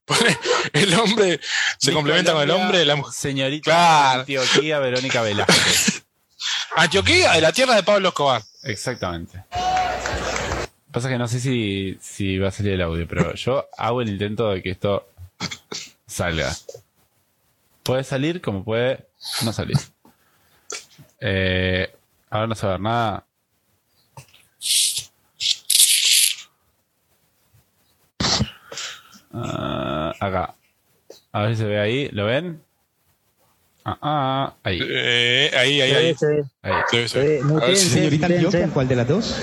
[0.04, 0.36] Pone,
[0.72, 1.40] el hombre
[1.78, 3.14] se complementa con el hombre, la mujer.
[3.14, 4.20] Señorita Claro.
[4.20, 6.02] Antioquía Verónica Velázquez.
[6.76, 8.42] Antioquía, de la tierra de Pablo Escobar.
[8.64, 9.44] Exactamente.
[10.92, 14.10] Pasa que no sé si, si va a salir el audio, pero yo hago el
[14.10, 15.08] intento de que esto
[16.06, 16.52] salga.
[17.82, 19.06] Puede salir como puede
[19.42, 19.78] no salir.
[21.18, 21.90] Eh,
[22.28, 23.26] ahora no se va a ver nada.
[29.32, 30.54] Ah, acá.
[31.32, 32.08] A ver si se ve ahí.
[32.12, 32.62] ¿Lo ven?
[33.84, 34.78] Ah, ah, ahí.
[34.82, 36.16] Eh, ahí, ahí, ahí.
[36.62, 37.76] ahí.
[37.76, 38.26] Señorita.
[38.26, 39.42] Antioquia, ¿cuál de las dos?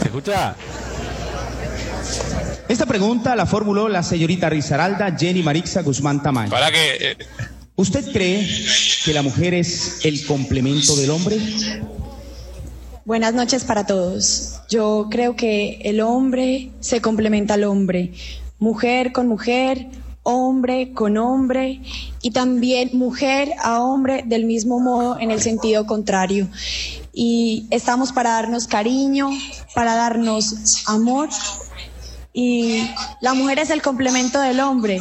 [0.00, 0.56] ¿Se escucha?
[2.68, 6.50] Esta pregunta la formuló la señorita Rizaralda Jenny Marixa Guzmán Tamayo.
[6.50, 6.96] Para que.
[7.00, 7.16] eh,
[7.76, 8.44] ¿Usted cree
[9.04, 11.38] que la mujer es el complemento del hombre?
[13.04, 14.56] Buenas noches para todos.
[14.68, 18.12] Yo creo que el hombre se complementa al hombre,
[18.58, 19.86] mujer con mujer,
[20.24, 21.80] hombre con hombre
[22.20, 26.48] y también mujer a hombre del mismo modo en el sentido contrario.
[27.20, 29.28] Y estamos para darnos cariño,
[29.74, 31.28] para darnos amor
[32.32, 32.88] y
[33.20, 35.00] la mujer es el complemento del hombre.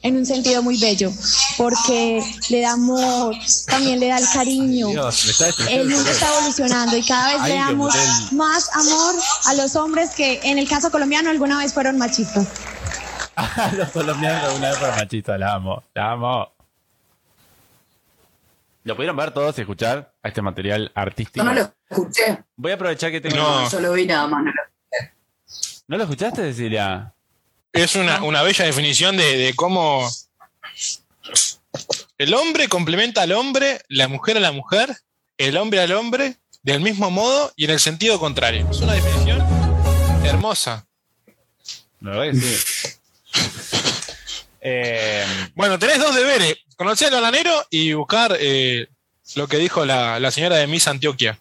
[0.00, 1.10] en un sentido muy bello,
[1.58, 3.34] porque le da amor,
[3.66, 4.88] también le da el cariño.
[4.88, 7.94] Dios, está El mundo está evolucionando y cada vez Ay, le damos
[8.32, 9.14] más amor
[9.44, 12.48] a los hombres que en el caso colombiano alguna vez fueron machistas.
[13.76, 16.53] Los colombianos alguna vez fueron machistas, la amo, la amo.
[18.84, 21.38] ¿Lo pudieron ver todos y escuchar a este material artístico?
[21.38, 22.44] Yo no lo escuché.
[22.56, 23.36] Voy a aprovechar que tengo...
[23.36, 23.70] No.
[23.70, 24.44] Yo lo vi nada más.
[24.44, 24.62] no lo-
[25.86, 27.12] ¿No lo escuchaste, Cecilia?
[27.72, 30.08] Es una, una bella definición de, de cómo
[32.18, 34.96] el hombre complementa al hombre, la mujer a la mujer,
[35.38, 38.66] el hombre al hombre, del mismo modo y en el sentido contrario.
[38.70, 39.42] Es una definición
[40.24, 40.86] hermosa.
[42.00, 42.88] La verdad que sí.
[44.66, 48.88] Eh, Bueno, tenés dos deberes: conocer al bananero y buscar eh,
[49.36, 51.38] lo que dijo la, la señora de Miss Antioquia.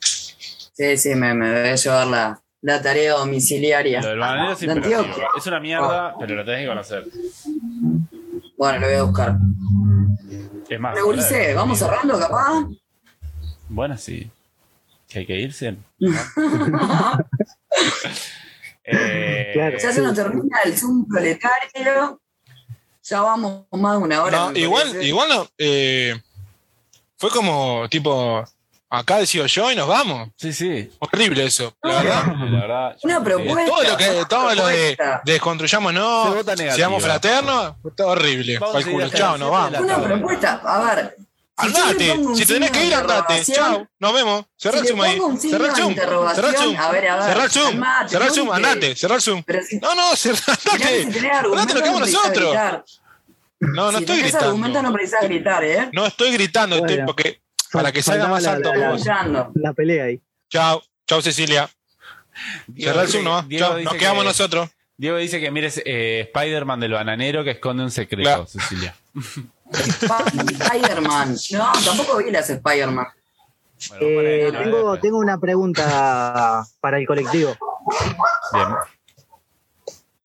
[0.00, 4.00] Sí, sí, me, me voy a llevar la, la tarea domiciliaria.
[4.00, 4.98] lo del bananero es De imperativo.
[5.00, 5.28] Antioquia.
[5.36, 7.04] Es una mierda, pero lo tenés que conocer.
[8.56, 9.36] Bueno, lo voy a buscar.
[10.68, 12.64] Es más, Pero, Ulises, ¿vamos cerrando capaz?
[13.68, 14.30] Bueno, sí.
[15.08, 15.76] Que hay que irse.
[18.84, 19.78] Eh, Claro.
[19.78, 22.20] Ya se nos termina el Zoom proletario.
[23.04, 24.38] Ya vamos más de una hora.
[24.50, 25.04] No, igual, parece.
[25.04, 25.48] igual no.
[25.58, 26.20] eh,
[27.16, 28.44] fue como tipo.
[28.94, 30.28] Acá decido yo y nos vamos.
[30.36, 30.90] Sí, sí.
[30.98, 32.26] Horrible eso, la verdad.
[32.26, 32.96] La verdad.
[33.02, 33.64] yo- Una propuesta.
[33.64, 35.22] Todo lo que, todo lo de propuesta.
[35.24, 36.74] de desconstruyámonos, Se vota negativa.
[36.76, 38.60] seamos fraternos, está horrible.
[39.14, 39.80] Chao, nos vamos.
[39.80, 40.60] Una propuesta.
[40.62, 41.16] A ver.
[41.62, 43.44] Andate, si tenés que ir, andate.
[43.44, 44.44] Chao, nos vemos.
[44.56, 45.18] Cerrá el Si Zoom ahí.
[45.38, 45.94] Cerrá el Zoom.
[45.94, 46.76] Cerrá el Zoom.
[46.76, 47.82] a ver, a ver, Cerrá el Zoom.
[48.08, 48.96] Cerrá el Zoom, no andate.
[48.96, 49.42] Cerrá el Zoom.
[49.80, 50.40] No, no, cerrá,
[50.72, 51.02] andate.
[51.02, 53.00] Andate, nos quedamos no nosotros.
[53.60, 55.28] No, no si estoy no gritando.
[55.28, 55.88] gritar, ¿eh?
[55.92, 57.40] No estoy gritando, estoy porque
[57.70, 58.72] para que salga más la- alto.
[58.74, 60.20] la- pelea ahí.
[60.50, 61.70] Chao, chao Cecilia.
[62.78, 63.46] Cerrá el Zoom, ¿no?
[63.48, 64.68] Chao, nos quedamos que- nosotros.
[64.96, 68.46] Diego dice que mires eh, Spider-Man del bananero que esconde un secreto, Claro.
[68.46, 68.94] Cecilia.
[69.72, 71.36] Spider-Man.
[71.52, 73.06] No, tampoco vi las Spider-Man.
[73.88, 77.56] Bueno, Eh, tengo, ver, tengo una pregunta para el colectivo.
[78.52, 78.66] Bien.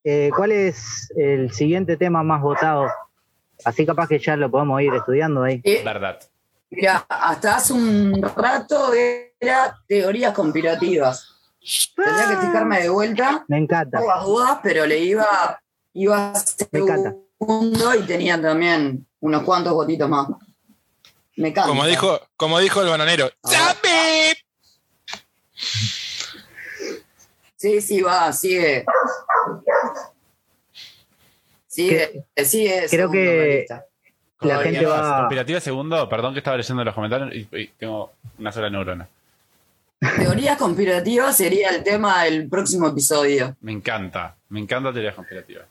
[0.04, 2.86] Eh, ¿Cuál es el siguiente tema más votado?
[3.64, 5.60] Así capaz que ya lo podemos ir estudiando ahí.
[5.64, 6.20] Eh, Verdad.
[6.70, 8.92] mira, hasta hace un rato
[9.40, 11.34] era teorías conspirativas.
[11.96, 13.98] Tendría que fijarme de vuelta Me encanta.
[13.98, 15.60] por las dudas, pero le iba,
[15.92, 16.32] iba
[16.70, 17.14] Me encanta.
[17.38, 20.28] segundo y tenía también unos cuantos votitos más.
[21.36, 21.68] Me encanta.
[21.68, 23.30] Como dijo, como dijo el bananero.
[23.44, 24.36] ¡Sabe!
[27.56, 28.84] Sí, sí, va, sigue.
[31.66, 32.86] Sigue, sigue.
[32.88, 33.66] creo que
[34.40, 35.18] la gente va-.
[35.20, 39.08] Conspirativa segundo, perdón que estaba leyendo los comentarios y, y tengo una sola neurona.
[40.16, 43.56] Teorías conspirativas sería el tema del próximo episodio.
[43.60, 45.66] Me encanta, me encanta teorías conspirativas.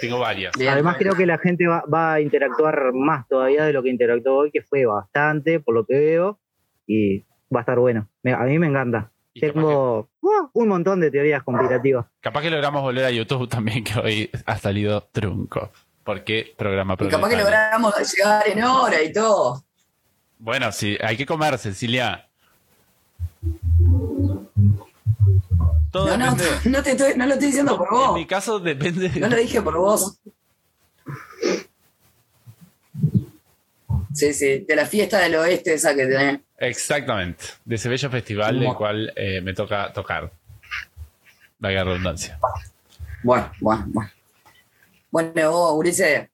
[0.00, 0.56] Tengo varias.
[0.58, 0.70] Bien.
[0.72, 4.36] Además creo que la gente va, va a interactuar más todavía de lo que interactuó
[4.38, 6.38] hoy, que fue bastante, por lo que veo,
[6.86, 7.20] y
[7.54, 8.08] va a estar bueno.
[8.22, 9.10] Me- a mí me encanta.
[9.34, 12.04] Tengo uh, un montón de teorías conspirativas.
[12.20, 15.70] capaz que logramos volver a YouTube también, que hoy ha salido trunco.
[16.04, 19.62] ¿Por qué programa Y capaz que logramos llegar en hora y todo.
[20.38, 22.28] Bueno, sí, hay que comer, Cecilia.
[25.92, 26.60] Todo No, no, depende.
[26.70, 28.14] no, te estoy, no lo estoy diciendo por En vos.
[28.14, 29.08] mi caso depende.
[29.20, 30.18] No lo dije por vos.
[34.14, 36.40] Sí, sí, de la fiesta del oeste esa que tenés.
[36.58, 37.44] Exactamente.
[37.64, 40.30] De ese bello festival del cual eh, me toca tocar.
[41.60, 42.38] La redundancia.
[43.22, 44.10] Bueno, bueno, bueno.
[45.10, 46.28] Bueno, vos, Ulises,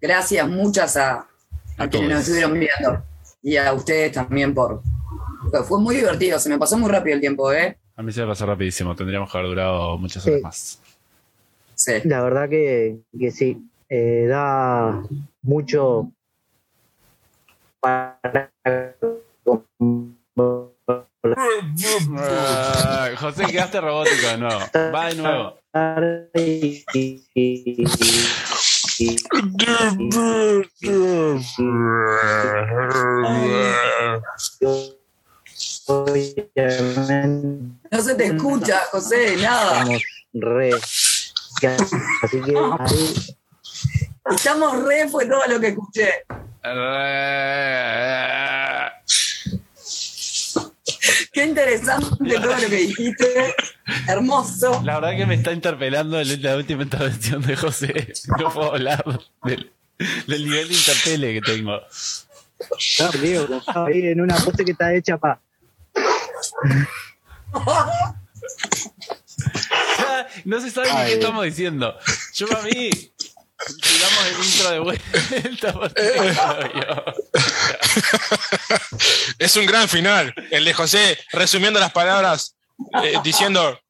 [0.00, 1.26] gracias muchas a, a
[1.78, 3.04] A quienes nos estuvieron viendo.
[3.42, 4.82] Y a ustedes también por...
[5.50, 7.78] fue- Fue muy divertido, se me pasó muy rápido el tiempo, ¿eh?
[7.96, 8.94] A mí se me pasó rapidísimo.
[8.94, 10.42] Tendríamos que haber durado muchas horas Sí.
[10.42, 10.82] más.
[11.74, 11.92] Sí.
[12.04, 13.62] La verdad que, que sí.
[13.88, 15.02] Eh, da
[15.42, 16.10] mucho
[17.80, 18.18] para
[22.18, 24.48] Ah, José, quedaste robótico, no.
[24.92, 25.58] Va de nuevo.
[37.90, 39.82] No se te escucha, José, nada.
[39.82, 40.02] estamos
[40.34, 43.36] re así que ahí
[44.34, 46.08] Estamos re, fue todo lo que escuché.
[51.32, 53.54] Qué interesante todo lo que dijiste.
[54.08, 54.82] Hermoso.
[54.84, 58.12] La verdad que me está interpelando el- la última intervención de José.
[58.40, 59.04] No puedo hablar
[59.44, 59.70] del,
[60.26, 61.80] del nivel de interpele que tengo.
[63.00, 65.38] no, Diego, ahí en una pose que está hecha para
[70.44, 71.96] No se sabe ni qué estamos diciendo.
[72.34, 72.90] Yo para mí,
[73.66, 75.72] Tiramos el intro de vuelta.
[76.74, 77.04] vio.
[79.38, 80.34] Es un gran final.
[80.50, 82.54] El de José resumiendo las palabras,
[83.02, 83.80] eh, diciendo.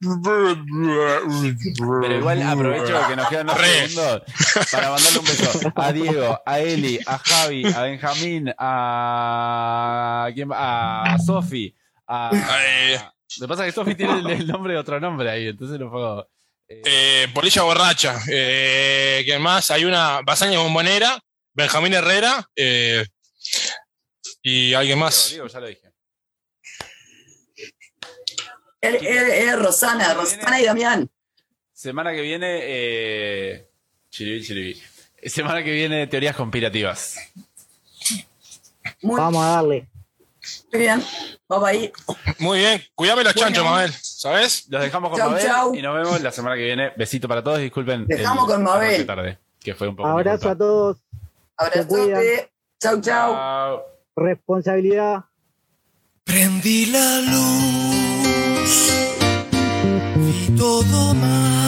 [2.01, 4.22] Pero igual aprovecho que nos quedan unos segundos
[4.70, 10.28] para mandarle un beso a Diego, a Eli, a Javi, a Benjamín, a.
[10.32, 11.03] ¿quién va?
[11.03, 11.74] A Sofi,
[12.07, 12.30] a.
[12.64, 12.98] Eh,
[13.38, 15.78] Lo que pasa es que Sofi tiene el, el nombre de otro nombre ahí, entonces
[15.78, 16.28] no puedo.
[16.68, 18.18] eh, eh, Polilla Borracha.
[18.30, 19.70] Eh, ¿Quién más?
[19.70, 21.18] Hay una Basaña Bombonera,
[21.52, 22.48] Benjamín Herrera.
[22.57, 23.04] eh,
[24.42, 25.30] y alguien más.
[25.30, 25.92] Diego, ya lo dije.
[28.80, 31.11] Es Rosana, Rosana y Damián.
[31.72, 32.59] Semana que viene.
[32.62, 33.68] Eh,
[34.11, 34.82] chiribí, chiribí.
[35.24, 37.16] Semana que viene, teorías conspirativas.
[39.02, 39.88] Muy, Vamos a darle.
[40.72, 41.03] Muy bien.
[41.49, 41.92] Vamos ahí.
[42.38, 42.82] Muy bien.
[42.94, 43.47] Cuídame los Bueno.
[43.49, 43.92] chanchos, Mabel.
[44.03, 44.66] ¿Sabes?
[44.68, 45.74] Los dejamos con Chau, Mabel chau.
[45.74, 46.92] y nos vemos la semana que viene.
[46.97, 48.07] Besito para todos, disculpen.
[48.07, 49.07] Dejamos el con Mabel.
[49.07, 50.09] tarde, que fue un poco.
[50.09, 50.97] Abrazo a todos.
[51.57, 52.51] Abrazote.
[52.80, 53.32] Chau, chau.
[53.34, 53.80] Chau.
[54.16, 55.24] Responsabilidad.
[56.24, 58.90] Prendí la luz,
[60.16, 61.66] vi todo mal,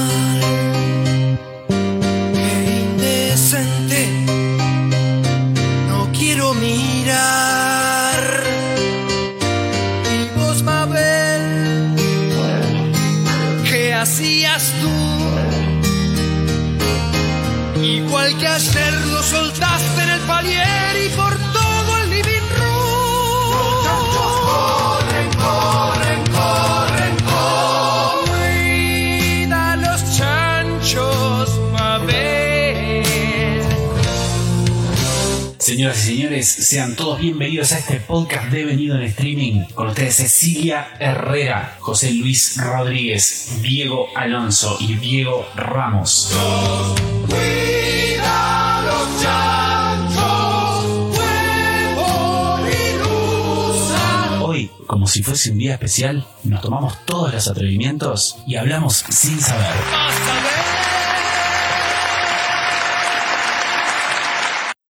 [35.78, 39.62] Señoras y señores, sean todos bienvenidos a este podcast de Venido en Streaming.
[39.74, 46.34] Con ustedes Cecilia Herrera, José Luis Rodríguez, Diego Alonso y Diego Ramos.
[54.42, 59.40] Hoy, como si fuese un día especial, nos tomamos todos los atrevimientos y hablamos sin
[59.40, 60.47] saber.